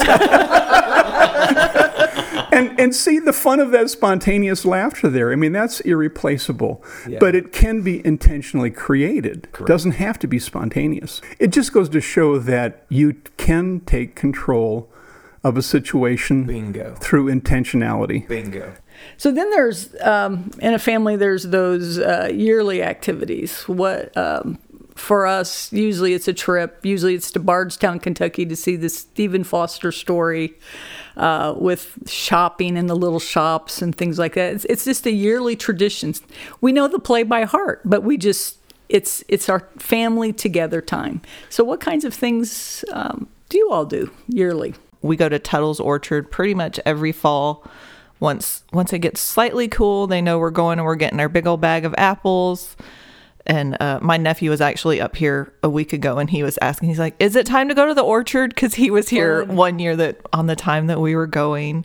and 2.53 2.79
and 2.79 2.95
see 2.95 3.19
the 3.19 3.33
fun 3.33 3.61
of 3.61 3.71
that 3.71 3.91
spontaneous 3.91 4.65
laughter 4.65 5.09
there. 5.09 5.33
I 5.33 5.37
mean, 5.37 5.53
that's 5.53 5.81
irreplaceable. 5.81 6.85
Yeah. 7.09 7.19
But 7.19 7.35
it 7.35 7.53
can 7.53 7.83
be 7.83 8.05
intentionally 8.05 8.71
created. 8.71 9.49
It 9.59 9.67
doesn't 9.67 9.93
have 9.93 10.19
to 10.21 10.27
be 10.27 10.39
spontaneous. 10.39 11.21
It 11.39 11.49
just 11.49 11.73
goes 11.73 11.89
to 11.91 12.01
show 12.01 12.39
that 12.39 12.85
you 12.89 13.15
can 13.37 13.81
take 13.81 14.15
control 14.15 14.89
of 15.45 15.57
a 15.57 15.63
situation 15.63 16.45
Bingo. 16.45 16.95
through 17.01 17.27
intentionality. 17.27 18.29
Bingo. 18.29 18.75
So 19.17 19.33
then 19.33 19.51
there's 19.51 19.95
um, 20.01 20.51
in 20.61 20.75
a 20.75 20.79
family 20.79 21.17
there's 21.17 21.45
those 21.45 21.99
uh, 21.99 22.31
yearly 22.33 22.83
activities. 22.83 23.63
What 23.63 24.17
um, 24.17 24.59
for 24.95 25.27
us 25.27 25.73
usually 25.73 26.15
it's 26.15 26.29
a 26.29 26.33
trip. 26.33 26.85
Usually 26.85 27.15
it's 27.15 27.31
to 27.33 27.41
Bardstown, 27.41 27.99
Kentucky 27.99 28.47
to 28.47 28.57
see 28.57 28.77
the 28.77 28.89
Stephen 28.89 29.45
Foster 29.45 29.93
story 29.93 30.55
uh, 31.17 31.55
with 31.57 31.99
shopping 32.07 32.77
in 32.77 32.87
the 32.87 32.97
little 32.97 33.21
shops 33.21 33.83
and 33.83 33.95
things 33.95 34.19
like 34.19 34.35
that. 34.35 34.55
It's, 34.55 34.65
it's 34.67 34.85
just 34.85 35.07
a 35.07 35.13
yearly 35.13 35.57
tradition. 35.57 36.15
We 36.61 36.73
know 36.73 36.89
the 36.89 36.99
play 36.99 37.23
by 37.23 37.45
heart, 37.45 37.81
but 37.85 38.03
we 38.03 38.17
just 38.17 38.59
it's 38.89 39.25
it's 39.29 39.49
our 39.49 39.69
family 39.79 40.33
together 40.33 40.81
time. 40.81 41.23
So 41.49 41.65
what 41.65 41.81
kinds 41.81 42.05
of 42.05 42.13
things 42.13 42.85
um, 42.93 43.29
do 43.49 43.59
you 43.59 43.71
all 43.71 43.87
do 43.87 44.11
yearly? 44.29 44.75
we 45.03 45.17
go 45.17 45.29
to 45.29 45.39
Tuttle's 45.39 45.81
Orchard 45.81 46.31
pretty 46.31 46.55
much 46.55 46.81
every 46.87 47.13
fall. 47.13 47.65
Once 48.21 48.63
once 48.73 48.93
it 48.93 49.01
gets 49.01 49.21
slightly 49.21 49.67
cool, 49.67 50.07
they 50.07 50.23
know 50.23 50.39
we're 50.39 50.51
going 50.51 50.79
and 50.79 50.87
we're 50.87 50.95
getting 50.95 51.19
our 51.19 51.29
big 51.29 51.47
old 51.47 51.61
bag 51.61 51.85
of 51.85 51.95
apples. 51.99 52.77
And 53.47 53.77
uh, 53.81 53.99
my 54.03 54.17
nephew 54.17 54.51
was 54.51 54.61
actually 54.61 55.01
up 55.01 55.17
here 55.17 55.53
a 55.63 55.69
week 55.69 55.93
ago, 55.93 56.19
and 56.19 56.31
he 56.31 56.43
was 56.43 56.59
asking, 56.63 56.89
he's 56.89 56.99
like, 56.99 57.17
"Is 57.19 57.35
it 57.37 57.47
time 57.47 57.69
to 57.69 57.75
go 57.75 57.87
to 57.87 57.95
the 57.95 58.03
orchard?" 58.03 58.55
Because 58.55 58.75
he 58.75 58.91
was 58.91 59.09
here 59.09 59.45
one 59.45 59.79
year 59.79 59.97
that 59.97 60.21
on 60.33 60.47
the 60.47 60.57
time 60.57 60.87
that 60.87 61.01
we 61.01 61.17
were 61.17 61.27
going. 61.27 61.85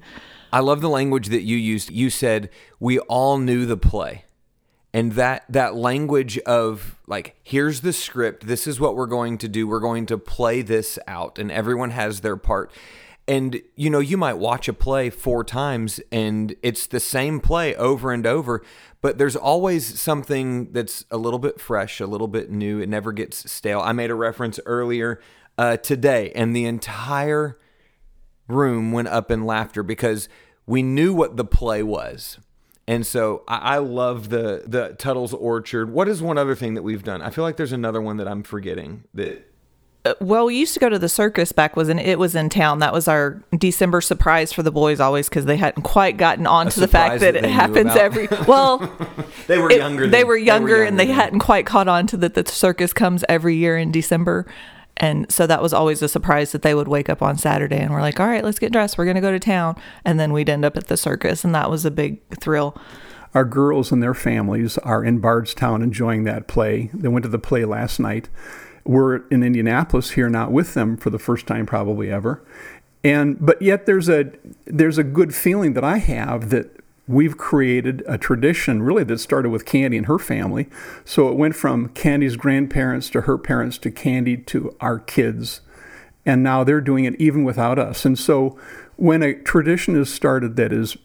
I 0.52 0.60
love 0.60 0.82
the 0.82 0.90
language 0.90 1.28
that 1.28 1.44
you 1.44 1.58
used. 1.58 1.92
You 1.92 2.10
said 2.10 2.50
we 2.80 3.00
all 3.00 3.38
knew 3.38 3.66
the 3.66 3.78
play. 3.78 4.26
And 4.94 5.12
that 5.14 5.46
that 5.50 5.76
language 5.76 6.40
of 6.40 6.98
like 7.08 7.36
here's 7.44 7.82
the 7.82 7.94
script, 7.94 8.48
this 8.48 8.66
is 8.66 8.80
what 8.80 8.96
we're 8.96 9.06
going 9.06 9.38
to 9.40 9.48
do. 9.48 9.68
We're 9.68 9.80
going 9.80 10.06
to 10.08 10.18
play 10.18 10.62
this 10.62 10.98
out 11.08 11.38
and 11.38 11.52
everyone 11.52 11.92
has 11.92 12.22
their 12.22 12.38
part. 12.38 12.72
And 13.28 13.62
you 13.76 13.90
know, 13.90 14.00
you 14.00 14.18
might 14.18 14.36
watch 14.36 14.68
a 14.68 14.74
play 14.74 15.10
four 15.10 15.44
times 15.44 16.00
and 16.12 16.56
it's 16.62 16.88
the 16.88 17.00
same 17.00 17.40
play 17.42 17.76
over 17.76 18.14
and 18.14 18.26
over, 18.26 18.64
but 19.02 19.18
there's 19.18 19.36
always 19.36 20.00
something 20.00 20.72
that's 20.72 21.04
a 21.12 21.18
little 21.18 21.40
bit 21.40 21.60
fresh, 21.60 22.00
a 22.00 22.08
little 22.08 22.28
bit 22.28 22.50
new. 22.50 22.80
It 22.80 22.88
never 22.88 23.12
gets 23.12 23.52
stale. 23.52 23.82
I 23.82 23.92
made 23.92 24.12
a 24.12 24.16
reference 24.16 24.60
earlier 24.66 25.20
uh, 25.58 25.78
today, 25.78 26.32
and 26.36 26.56
the 26.56 26.66
entire 26.66 27.58
room 28.48 28.92
went 28.92 29.10
up 29.10 29.30
in 29.32 29.46
laughter 29.46 29.84
because 29.84 30.30
we 30.66 30.82
knew 30.82 31.14
what 31.14 31.38
the 31.38 31.46
play 31.46 31.84
was. 31.84 32.40
And 32.88 33.06
so 33.06 33.44
I, 33.48 33.76
I 33.76 33.78
love 33.80 34.30
the 34.30 34.64
the 34.66 34.96
Tuttle's 34.98 35.34
Orchard. 35.34 35.92
What 35.92 36.08
is 36.08 36.22
one 36.22 36.38
other 36.38 36.56
thing 36.56 36.76
that 36.76 36.84
we've 36.84 37.04
done? 37.04 37.22
I 37.22 37.30
feel 37.30 37.44
like 37.44 37.58
there's 37.58 37.74
another 37.74 38.02
one 38.02 38.18
that 38.18 38.28
I'm 38.28 38.44
forgetting. 38.44 39.04
That 39.14 39.52
Well, 40.20 40.46
we 40.46 40.58
used 40.58 40.74
to 40.74 40.80
go 40.80 40.90
to 40.90 41.00
the 41.00 41.10
circus 41.10 41.52
back 41.52 41.76
was 41.76 41.90
in 41.90 42.00
it 42.00 42.20
was 42.20 42.36
in 42.36 42.50
town. 42.50 42.80
That 42.80 42.94
was 42.94 43.08
our 43.08 43.42
December 43.58 44.02
surprise 44.02 44.54
for 44.54 44.64
the 44.64 44.72
boys 44.72 45.00
always 45.00 45.30
because 45.30 45.46
they 45.46 45.58
hadn't 45.58 45.84
quite 45.84 46.18
gotten 46.18 46.46
on 46.48 46.70
to 46.70 46.80
the 46.80 46.88
fact 46.88 47.20
that, 47.22 47.34
that 47.34 47.44
it 47.46 47.50
happens 47.50 47.96
every 47.96 48.28
well. 48.48 48.80
they 49.48 49.58
were 49.58 49.72
it- 49.72 49.78
younger. 49.78 50.08
They 50.08 50.20
than- 50.20 50.28
were 50.28 50.38
younger, 50.38 50.84
and 50.84 51.00
they 51.00 51.08
than- 51.08 51.16
hadn't 51.16 51.40
quite 51.40 51.66
caught 51.66 51.88
on 51.88 52.08
to 52.08 52.18
that 52.18 52.34
the 52.36 52.46
circus 52.46 52.94
comes 52.94 53.24
every 53.30 53.56
year 53.56 53.78
in 53.78 53.92
December. 53.92 54.46
And 55.00 55.32
so 55.32 55.46
that 55.46 55.62
was 55.62 55.74
always 55.74 56.02
a 56.02 56.08
surprise 56.08 56.52
that 56.54 56.64
they 56.64 56.74
would 56.74 56.88
wake 56.88 57.08
up 57.08 57.22
on 57.22 57.38
Saturday 57.38 57.78
and 57.78 57.94
we're 57.94 58.02
like, 58.02 58.20
all 58.20 58.26
right, 58.28 58.44
let's 58.44 58.58
get 58.58 58.72
dressed. 58.72 58.98
We're 58.98 59.06
going 59.06 59.14
to 59.14 59.22
go 59.22 59.32
to 59.32 59.40
town. 59.40 59.76
And 60.04 60.20
then 60.20 60.34
we'd 60.34 60.50
end 60.50 60.66
up 60.66 60.76
at 60.76 60.88
the 60.88 60.98
circus. 60.98 61.44
And 61.44 61.54
that 61.54 61.70
was 61.70 61.86
a 61.86 61.92
big 61.92 62.20
thrill. 62.40 62.76
Our 63.36 63.46
girls 63.46 63.92
and 63.92 64.02
their 64.02 64.16
families 64.16 64.80
are 64.80 65.04
in 65.04 65.20
Bardstown 65.20 65.84
enjoying 65.84 66.24
that 66.24 66.48
play. 66.48 66.90
They 66.96 67.10
went 67.10 67.22
to 67.24 67.30
the 67.30 67.38
play 67.38 67.64
last 67.64 68.00
night. 68.00 68.28
We're 68.88 69.28
in 69.28 69.44
Indianapolis 69.44 70.12
here, 70.12 70.30
not 70.30 70.52
with 70.52 70.74
them 70.74 70.98
for 70.98 71.10
the 71.10 71.20
first 71.20 71.46
time 71.46 71.66
probably 71.66 72.10
ever. 72.10 72.42
And 73.04 73.38
but 73.40 73.62
yet 73.62 73.86
there's 73.86 74.10
a 74.10 74.32
there's 74.66 74.98
a 74.98 75.04
good 75.04 75.36
feeling 75.36 75.74
that 75.74 75.84
I 75.84 75.98
have 75.98 76.50
that 76.50 76.78
we've 77.08 77.38
created 77.38 78.04
a 78.06 78.18
tradition 78.18 78.84
really 78.84 79.04
that 79.06 79.20
started 79.20 79.50
with 79.50 79.66
Candy 79.66 79.98
and 79.98 80.08
her 80.08 80.20
family. 80.20 80.68
So 81.06 81.30
it 81.30 81.36
went 81.36 81.56
from 81.56 81.90
Candy's 81.90 82.36
grandparents 82.36 83.10
to 83.12 83.22
her 83.22 83.38
parents 83.38 83.78
to 83.80 83.92
Candy 83.92 84.38
to 84.38 84.76
our 84.82 85.00
kids. 85.00 85.62
And 86.26 86.44
now 86.44 86.66
they're 86.66 86.82
doing 86.82 87.06
it 87.06 87.16
even 87.20 87.46
without 87.46 87.80
us. 87.80 88.04
And 88.04 88.20
so 88.20 88.60
when 88.98 89.24
a 89.24 89.34
tradition 89.34 89.96
is 89.96 90.14
started 90.14 90.58
that 90.58 90.74
is 90.74 90.98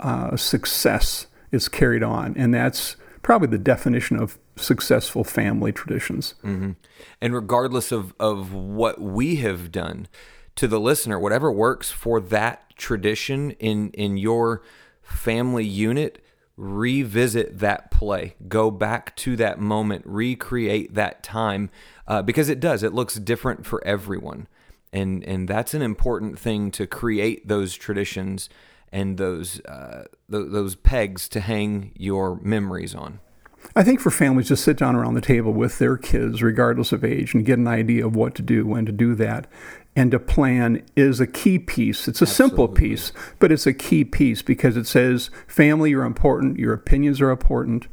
uh, 0.00 0.36
success, 0.36 1.28
it's 1.52 1.68
carried 1.68 2.02
on. 2.02 2.34
And 2.36 2.52
that's 2.52 2.96
probably 3.22 3.48
the 3.48 3.58
definition 3.58 4.18
of 4.18 4.38
successful 4.56 5.24
family 5.24 5.72
traditions. 5.72 6.34
Mm-hmm. 6.42 6.72
And 7.20 7.34
regardless 7.34 7.92
of, 7.92 8.14
of 8.20 8.52
what 8.52 9.00
we 9.00 9.36
have 9.36 9.72
done 9.72 10.08
to 10.56 10.68
the 10.68 10.80
listener, 10.80 11.18
whatever 11.18 11.50
works 11.50 11.90
for 11.90 12.20
that 12.20 12.76
tradition 12.76 13.52
in, 13.52 13.90
in 13.90 14.16
your 14.16 14.62
family 15.02 15.64
unit, 15.64 16.24
revisit 16.56 17.58
that 17.58 17.90
play, 17.90 18.36
go 18.48 18.70
back 18.70 19.14
to 19.16 19.36
that 19.36 19.58
moment, 19.58 20.04
recreate 20.06 20.94
that 20.94 21.22
time, 21.22 21.70
uh, 22.06 22.22
because 22.22 22.48
it 22.48 22.60
does. 22.60 22.82
It 22.82 22.94
looks 22.94 23.16
different 23.16 23.66
for 23.66 23.84
everyone, 23.84 24.46
and 24.92 25.24
and 25.24 25.48
that's 25.48 25.74
an 25.74 25.82
important 25.82 26.38
thing 26.38 26.70
to 26.72 26.86
create 26.86 27.48
those 27.48 27.74
traditions 27.74 28.48
and 28.92 29.18
those 29.18 29.60
uh, 29.64 30.04
th- 30.30 30.50
those 30.50 30.76
pegs 30.76 31.28
to 31.30 31.40
hang 31.40 31.92
your 31.96 32.36
memories 32.40 32.94
on. 32.94 33.20
I 33.76 33.82
think 33.82 34.00
for 34.00 34.10
families 34.10 34.48
to 34.48 34.56
sit 34.56 34.76
down 34.76 34.94
around 34.94 35.14
the 35.14 35.20
table 35.20 35.52
with 35.52 35.78
their 35.78 35.96
kids, 35.96 36.42
regardless 36.42 36.92
of 36.92 37.04
age, 37.04 37.34
and 37.34 37.44
get 37.44 37.58
an 37.58 37.66
idea 37.66 38.06
of 38.06 38.14
what 38.14 38.34
to 38.36 38.42
do, 38.42 38.66
when 38.66 38.86
to 38.86 38.92
do 38.92 39.14
that, 39.16 39.48
and 39.96 40.10
to 40.12 40.18
plan 40.18 40.84
is 40.94 41.20
a 41.20 41.26
key 41.26 41.58
piece. 41.58 42.06
It's 42.06 42.20
a 42.20 42.24
Absolutely. 42.24 42.50
simple 42.56 42.68
piece, 42.68 43.12
but 43.38 43.50
it's 43.50 43.66
a 43.66 43.72
key 43.72 44.04
piece 44.04 44.42
because 44.42 44.76
it 44.76 44.86
says, 44.86 45.30
family, 45.46 45.90
you're 45.90 46.04
important, 46.04 46.58
your 46.58 46.72
opinions 46.72 47.20
are 47.20 47.30
important. 47.30 47.88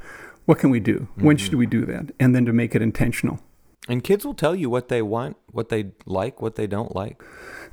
What 0.45 0.59
can 0.59 0.69
we 0.69 0.79
do? 0.79 0.99
Mm-hmm. 0.99 1.25
When 1.25 1.37
should 1.37 1.55
we 1.55 1.65
do 1.65 1.85
that? 1.85 2.13
And 2.19 2.35
then 2.35 2.45
to 2.45 2.53
make 2.53 2.75
it 2.75 2.81
intentional. 2.81 3.39
And 3.87 4.03
kids 4.03 4.25
will 4.25 4.35
tell 4.35 4.55
you 4.55 4.69
what 4.69 4.89
they 4.89 5.01
want, 5.01 5.37
what 5.51 5.69
they 5.69 5.93
like, 6.05 6.41
what 6.41 6.55
they 6.55 6.67
don't 6.67 6.95
like. 6.95 7.23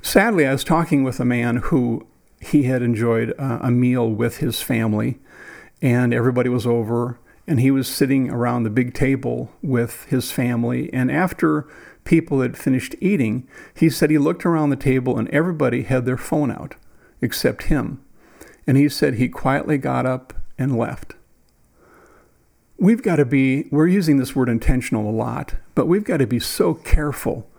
Sadly, 0.01 0.47
I 0.47 0.51
was 0.51 0.63
talking 0.63 1.03
with 1.03 1.19
a 1.19 1.25
man 1.25 1.57
who 1.57 2.07
he 2.41 2.63
had 2.63 2.81
enjoyed 2.81 3.33
a 3.37 3.69
meal 3.69 4.09
with 4.09 4.37
his 4.37 4.61
family, 4.61 5.19
and 5.81 6.13
everybody 6.13 6.49
was 6.49 6.65
over, 6.65 7.19
and 7.49 7.59
he 7.59 7.71
was 7.71 7.87
sitting 7.87 8.29
around 8.29 8.61
the 8.61 8.69
big 8.69 8.93
table 8.93 9.51
with 9.63 10.05
his 10.05 10.31
family. 10.31 10.87
And 10.93 11.11
after 11.11 11.67
people 12.03 12.41
had 12.41 12.55
finished 12.55 12.95
eating, 13.01 13.47
he 13.75 13.89
said 13.89 14.11
he 14.11 14.19
looked 14.19 14.45
around 14.45 14.69
the 14.69 14.75
table 14.75 15.17
and 15.17 15.27
everybody 15.29 15.81
had 15.81 16.05
their 16.05 16.15
phone 16.15 16.51
out 16.51 16.75
except 17.23 17.63
him. 17.63 18.05
And 18.67 18.77
he 18.77 18.87
said 18.87 19.15
he 19.15 19.27
quietly 19.27 19.79
got 19.79 20.05
up 20.05 20.31
and 20.59 20.77
left. 20.77 21.15
We've 22.77 23.01
got 23.01 23.15
to 23.15 23.25
be, 23.25 23.67
we're 23.71 23.87
using 23.87 24.17
this 24.17 24.35
word 24.35 24.47
intentional 24.47 25.09
a 25.09 25.11
lot, 25.11 25.55
but 25.73 25.87
we've 25.87 26.03
got 26.03 26.17
to 26.17 26.27
be 26.27 26.39
so 26.39 26.75
careful 26.75 27.49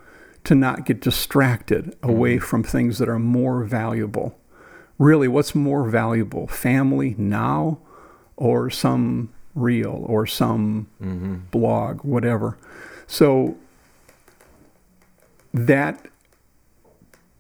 to 0.45 0.55
not 0.55 0.87
get 0.87 1.01
distracted 1.01 1.97
away 2.01 2.37
mm-hmm. 2.37 2.45
from 2.45 2.63
things 2.63 2.99
that 2.99 3.09
are 3.09 3.19
more 3.19 3.65
valuable. 3.65 4.39
Really, 4.99 5.27
what's 5.27 5.53
more 5.53 5.91
valuable, 5.91 6.47
family 6.47 7.17
now 7.19 7.81
or 8.37 8.71
some 8.71 9.33
reel 9.55 10.05
or 10.07 10.27
some 10.27 10.89
mm-hmm. 11.03 11.37
blog, 11.51 12.03
whatever? 12.03 12.59
So 13.07 13.57
that 15.53 16.07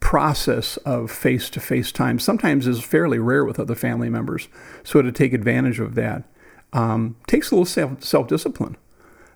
process 0.01 0.77
of 0.79 1.11
face 1.11 1.49
to 1.51 1.61
face 1.61 1.92
time 1.92 2.18
sometimes 2.18 2.66
is 2.66 2.83
fairly 2.83 3.18
rare 3.18 3.44
with 3.44 3.61
other 3.61 3.75
family 3.75 4.09
members. 4.09 4.49
So 4.83 5.03
to 5.03 5.12
take 5.12 5.33
advantage 5.33 5.79
of 5.79 5.94
that 5.94 6.25
um, 6.73 7.16
takes 7.27 7.51
a 7.51 7.57
little 7.57 8.01
self 8.01 8.27
discipline, 8.29 8.77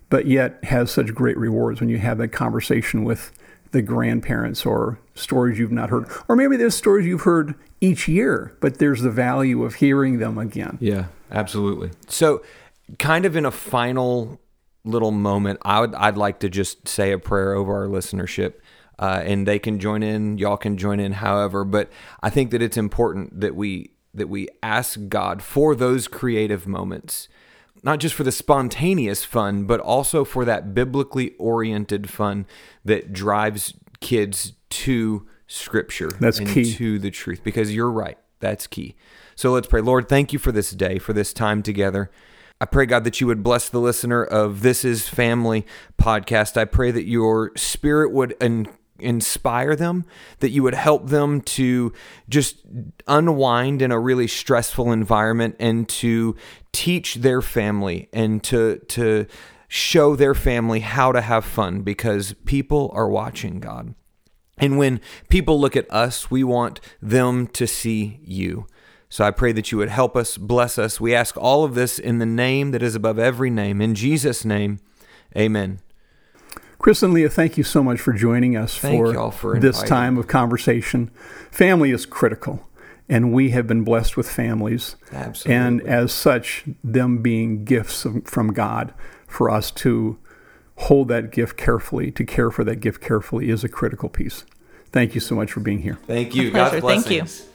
but 0.09 0.25
yet 0.25 0.63
has 0.65 0.91
such 0.91 1.13
great 1.13 1.37
rewards 1.37 1.79
when 1.79 1.89
you 1.89 1.97
have 1.99 2.17
that 2.17 2.29
conversation 2.29 3.03
with 3.03 3.31
the 3.71 3.81
grandparents 3.81 4.65
or 4.65 4.99
stories 5.15 5.59
you've 5.59 5.71
not 5.71 5.89
heard. 5.89 6.07
Or 6.27 6.35
maybe 6.35 6.55
there's 6.57 6.75
stories 6.75 7.05
you've 7.05 7.21
heard 7.21 7.55
each 7.81 8.07
year, 8.07 8.55
but 8.61 8.79
there's 8.79 9.01
the 9.01 9.11
value 9.11 9.63
of 9.63 9.75
hearing 9.75 10.19
them 10.19 10.37
again. 10.37 10.77
Yeah, 10.79 11.07
absolutely. 11.31 11.91
So, 12.07 12.41
kind 12.99 13.25
of 13.25 13.35
in 13.35 13.45
a 13.45 13.51
final 13.51 14.39
little 14.83 15.11
moment, 15.11 15.59
I 15.63 15.81
would 15.81 15.95
I'd 15.95 16.17
like 16.17 16.39
to 16.39 16.49
just 16.49 16.87
say 16.87 17.11
a 17.11 17.19
prayer 17.19 17.53
over 17.53 17.75
our 17.75 17.87
listenership 17.87 18.55
uh, 18.99 19.21
and 19.25 19.47
they 19.47 19.59
can 19.59 19.79
join 19.79 20.03
in. 20.03 20.37
Y'all 20.37 20.57
can 20.57 20.77
join 20.77 20.99
in, 20.99 21.13
however. 21.13 21.63
But 21.65 21.89
I 22.21 22.29
think 22.29 22.51
that 22.51 22.61
it's 22.61 22.77
important 22.77 23.39
that 23.41 23.55
we 23.55 23.91
that 24.13 24.29
we 24.29 24.47
ask 24.63 24.97
God 25.09 25.41
for 25.41 25.75
those 25.75 26.07
creative 26.07 26.65
moments, 26.65 27.27
not 27.83 27.99
just 27.99 28.15
for 28.15 28.23
the 28.23 28.31
spontaneous 28.31 29.25
fun, 29.25 29.65
but 29.65 29.81
also 29.81 30.23
for 30.23 30.45
that 30.45 30.73
biblically 30.73 31.31
oriented 31.37 32.09
fun 32.09 32.45
that 32.85 33.11
drives 33.11 33.73
kids 33.99 34.53
to 34.69 35.27
Scripture. 35.47 36.11
That's 36.19 36.39
and 36.39 36.47
key 36.47 36.73
to 36.75 36.97
the 36.97 37.11
truth. 37.11 37.43
Because 37.43 37.75
you're 37.75 37.91
right, 37.91 38.17
that's 38.39 38.67
key. 38.67 38.95
So 39.35 39.51
let's 39.51 39.67
pray. 39.67 39.81
Lord, 39.81 40.07
thank 40.07 40.31
you 40.31 40.39
for 40.39 40.53
this 40.53 40.71
day, 40.71 40.97
for 40.97 41.11
this 41.11 41.33
time 41.33 41.61
together. 41.61 42.09
I 42.61 42.65
pray, 42.65 42.85
God, 42.85 43.03
that 43.03 43.19
you 43.19 43.27
would 43.27 43.43
bless 43.43 43.67
the 43.67 43.79
listener 43.79 44.23
of 44.23 44.61
This 44.61 44.85
Is 44.85 45.09
Family 45.09 45.65
podcast. 46.01 46.55
I 46.55 46.63
pray 46.63 46.89
that 46.89 47.05
your 47.05 47.51
spirit 47.57 48.13
would 48.13 48.33
inspire 48.97 49.75
them, 49.75 50.05
that 50.39 50.51
you 50.51 50.63
would 50.63 50.73
help 50.73 51.09
them 51.09 51.41
to 51.41 51.91
just 52.29 52.65
unwind 53.07 53.81
in 53.81 53.91
a 53.91 53.99
really 53.99 54.27
stressful 54.27 54.93
environment 54.93 55.57
and 55.59 55.89
to 55.89 56.37
teach 56.71 57.15
their 57.15 57.41
family 57.41 58.07
and 58.13 58.41
to 58.43 58.77
to 58.87 59.25
show 59.67 60.15
their 60.15 60.33
family 60.33 60.79
how 60.79 61.11
to 61.11 61.19
have 61.19 61.43
fun 61.43 61.81
because 61.81 62.33
people 62.45 62.89
are 62.93 63.09
watching 63.09 63.59
God. 63.59 63.93
And 64.57 64.77
when 64.77 65.01
people 65.27 65.59
look 65.59 65.75
at 65.75 65.91
us, 65.91 66.31
we 66.31 66.43
want 66.43 66.79
them 67.01 67.47
to 67.47 67.67
see 67.67 68.21
you. 68.23 68.67
So 69.09 69.23
I 69.23 69.31
pray 69.31 69.51
that 69.51 69.71
you 69.71 69.77
would 69.77 69.89
help 69.89 70.15
us, 70.15 70.37
bless 70.37 70.77
us. 70.77 70.99
We 70.99 71.13
ask 71.13 71.37
all 71.37 71.63
of 71.63 71.75
this 71.75 71.99
in 71.99 72.17
the 72.17 72.25
name 72.25 72.71
that 72.71 72.81
is 72.81 72.95
above 72.95 73.19
every 73.19 73.49
name. 73.49 73.81
In 73.81 73.95
Jesus' 73.95 74.43
name, 74.43 74.79
amen. 75.37 75.79
Chris 76.79 77.01
and 77.01 77.13
Leah, 77.13 77.29
thank 77.29 77.57
you 77.57 77.63
so 77.63 77.81
much 77.81 77.99
for 77.99 78.13
joining 78.13 78.55
us 78.55 78.77
thank 78.77 78.97
for, 78.97 79.31
for 79.31 79.59
this 79.59 79.81
time 79.83 80.17
of 80.17 80.27
conversation. 80.27 81.09
Family 81.49 81.91
is 81.91 82.05
critical, 82.05 82.67
and 83.07 83.31
we 83.31 83.51
have 83.51 83.65
been 83.65 83.83
blessed 83.83 84.17
with 84.17 84.29
families. 84.29 84.95
Absolutely. 85.11 85.55
And 85.55 85.81
as 85.81 86.13
such, 86.13 86.65
them 86.83 87.21
being 87.21 87.63
gifts 87.63 88.05
from 88.25 88.53
God 88.53 88.93
for 89.27 89.49
us 89.49 89.71
to 89.71 90.19
hold 90.75 91.07
that 91.07 91.31
gift 91.31 91.57
carefully, 91.57 92.11
to 92.11 92.25
care 92.25 92.51
for 92.51 92.63
that 92.63 92.77
gift 92.81 93.01
carefully, 93.01 93.49
is 93.49 93.63
a 93.63 93.69
critical 93.69 94.09
piece. 94.09 94.45
Thank 94.91 95.15
you 95.15 95.21
so 95.21 95.35
much 95.35 95.51
for 95.51 95.61
being 95.61 95.79
here. 95.79 95.97
Thank 96.05 96.35
you. 96.35 96.51
God's 96.51 96.81
blessings. 96.81 97.05
Thank 97.39 97.49
you. 97.49 97.54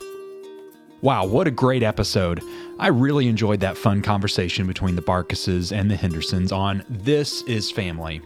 Wow, 1.02 1.24
what 1.24 1.46
a 1.46 1.50
great 1.50 1.82
episode. 1.82 2.42
I 2.78 2.88
really 2.88 3.26
enjoyed 3.26 3.60
that 3.60 3.78
fun 3.78 4.02
conversation 4.02 4.66
between 4.66 4.96
the 4.96 5.02
Barkuses 5.02 5.74
and 5.74 5.90
the 5.90 5.96
Hendersons 5.96 6.52
on 6.52 6.84
This 6.90 7.40
is 7.42 7.70
Family. 7.70 8.20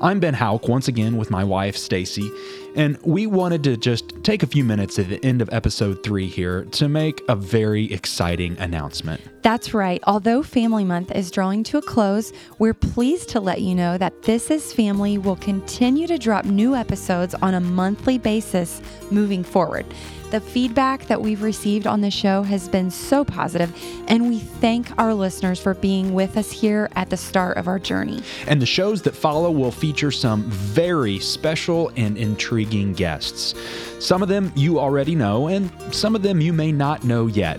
I'm 0.00 0.20
Ben 0.20 0.34
Hauk 0.34 0.68
once 0.68 0.86
again 0.86 1.16
with 1.16 1.28
my 1.32 1.42
wife 1.42 1.76
Stacy, 1.76 2.30
and 2.76 2.96
we 3.02 3.26
wanted 3.26 3.64
to 3.64 3.76
just 3.76 4.14
take 4.22 4.44
a 4.44 4.46
few 4.46 4.62
minutes 4.62 4.96
at 5.00 5.08
the 5.08 5.24
end 5.24 5.42
of 5.42 5.48
episode 5.52 6.04
3 6.04 6.28
here 6.28 6.66
to 6.66 6.88
make 6.88 7.20
a 7.28 7.34
very 7.34 7.92
exciting 7.92 8.56
announcement. 8.58 9.20
That's 9.42 9.74
right. 9.74 10.00
Although 10.06 10.44
Family 10.44 10.84
Month 10.84 11.10
is 11.10 11.32
drawing 11.32 11.64
to 11.64 11.78
a 11.78 11.82
close, 11.82 12.32
we're 12.60 12.74
pleased 12.74 13.28
to 13.30 13.40
let 13.40 13.60
you 13.60 13.74
know 13.74 13.98
that 13.98 14.22
This 14.22 14.52
is 14.52 14.72
Family 14.72 15.18
will 15.18 15.36
continue 15.36 16.06
to 16.06 16.16
drop 16.16 16.44
new 16.44 16.76
episodes 16.76 17.34
on 17.34 17.54
a 17.54 17.60
monthly 17.60 18.18
basis 18.18 18.80
moving 19.10 19.42
forward. 19.42 19.84
The 20.30 20.40
feedback 20.40 21.06
that 21.06 21.20
we've 21.20 21.42
received 21.42 21.88
on 21.88 22.02
the 22.02 22.10
show 22.10 22.44
has 22.44 22.68
been 22.68 22.88
so 22.92 23.24
positive, 23.24 23.76
and 24.06 24.28
we 24.28 24.38
thank 24.38 24.96
our 24.96 25.12
listeners 25.12 25.58
for 25.58 25.74
being 25.74 26.14
with 26.14 26.36
us 26.36 26.52
here 26.52 26.88
at 26.94 27.10
the 27.10 27.16
start 27.16 27.56
of 27.56 27.66
our 27.66 27.80
journey. 27.80 28.22
And 28.46 28.62
the 28.62 28.66
shows 28.66 29.02
that 29.02 29.16
follow 29.16 29.50
will 29.50 29.72
feature 29.72 30.12
some 30.12 30.44
very 30.44 31.18
special 31.18 31.90
and 31.96 32.16
intriguing 32.16 32.92
guests. 32.92 33.56
Some 33.98 34.22
of 34.22 34.28
them 34.28 34.52
you 34.54 34.78
already 34.78 35.16
know, 35.16 35.48
and 35.48 35.68
some 35.92 36.14
of 36.14 36.22
them 36.22 36.40
you 36.40 36.52
may 36.52 36.70
not 36.70 37.02
know 37.02 37.26
yet. 37.26 37.58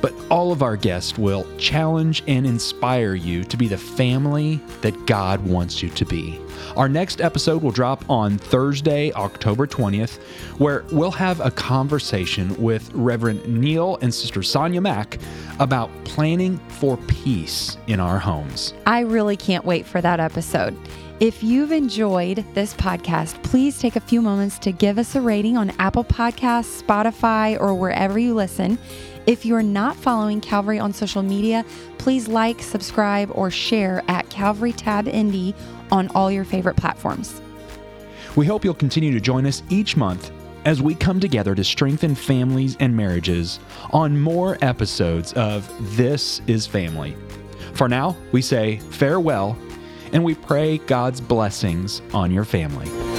But 0.00 0.14
all 0.30 0.52
of 0.52 0.62
our 0.62 0.76
guests 0.76 1.16
will 1.18 1.46
challenge 1.58 2.22
and 2.26 2.46
inspire 2.46 3.14
you 3.14 3.44
to 3.44 3.56
be 3.56 3.68
the 3.68 3.78
family 3.78 4.60
that 4.82 5.06
God 5.06 5.46
wants 5.46 5.82
you 5.82 5.88
to 5.90 6.04
be. 6.04 6.40
Our 6.76 6.88
next 6.88 7.20
episode 7.20 7.62
will 7.62 7.70
drop 7.70 8.08
on 8.10 8.38
Thursday, 8.38 9.12
October 9.12 9.66
20th, 9.66 10.18
where 10.58 10.84
we'll 10.90 11.10
have 11.10 11.40
a 11.40 11.50
conversation 11.50 12.54
with 12.60 12.90
Reverend 12.92 13.46
Neil 13.46 13.98
and 14.02 14.12
Sister 14.12 14.42
Sonia 14.42 14.80
Mack 14.80 15.18
about 15.58 15.90
planning 16.04 16.58
for 16.68 16.96
peace 17.08 17.78
in 17.86 18.00
our 18.00 18.18
homes. 18.18 18.74
I 18.86 19.00
really 19.00 19.36
can't 19.36 19.64
wait 19.64 19.86
for 19.86 20.00
that 20.00 20.20
episode. 20.20 20.76
If 21.18 21.42
you've 21.42 21.72
enjoyed 21.72 22.44
this 22.52 22.74
podcast, 22.74 23.42
please 23.42 23.78
take 23.78 23.96
a 23.96 24.00
few 24.00 24.20
moments 24.20 24.58
to 24.58 24.70
give 24.70 24.98
us 24.98 25.14
a 25.14 25.20
rating 25.22 25.56
on 25.56 25.70
Apple 25.78 26.04
Podcasts, 26.04 26.82
Spotify, 26.82 27.58
or 27.58 27.74
wherever 27.74 28.18
you 28.18 28.34
listen. 28.34 28.78
If 29.26 29.44
you 29.44 29.56
are 29.56 29.62
not 29.62 29.96
following 29.96 30.40
Calvary 30.40 30.78
on 30.78 30.92
social 30.92 31.22
media, 31.22 31.64
please 31.98 32.28
like, 32.28 32.62
subscribe, 32.62 33.28
or 33.34 33.50
share 33.50 34.04
at 34.06 34.30
Calvary 34.30 34.72
Tab 34.72 35.08
Indy 35.08 35.52
on 35.90 36.06
all 36.14 36.30
your 36.30 36.44
favorite 36.44 36.76
platforms. 36.76 37.40
We 38.36 38.46
hope 38.46 38.64
you'll 38.64 38.74
continue 38.74 39.12
to 39.12 39.20
join 39.20 39.44
us 39.44 39.64
each 39.68 39.96
month 39.96 40.30
as 40.64 40.80
we 40.80 40.94
come 40.94 41.18
together 41.18 41.56
to 41.56 41.64
strengthen 41.64 42.14
families 42.14 42.76
and 42.78 42.96
marriages 42.96 43.58
on 43.92 44.20
more 44.20 44.58
episodes 44.62 45.32
of 45.32 45.68
This 45.96 46.40
is 46.46 46.64
Family. 46.64 47.16
For 47.74 47.88
now, 47.88 48.16
we 48.30 48.42
say 48.42 48.76
farewell 48.90 49.58
and 50.12 50.22
we 50.22 50.36
pray 50.36 50.78
God's 50.78 51.20
blessings 51.20 52.00
on 52.14 52.30
your 52.30 52.44
family. 52.44 53.15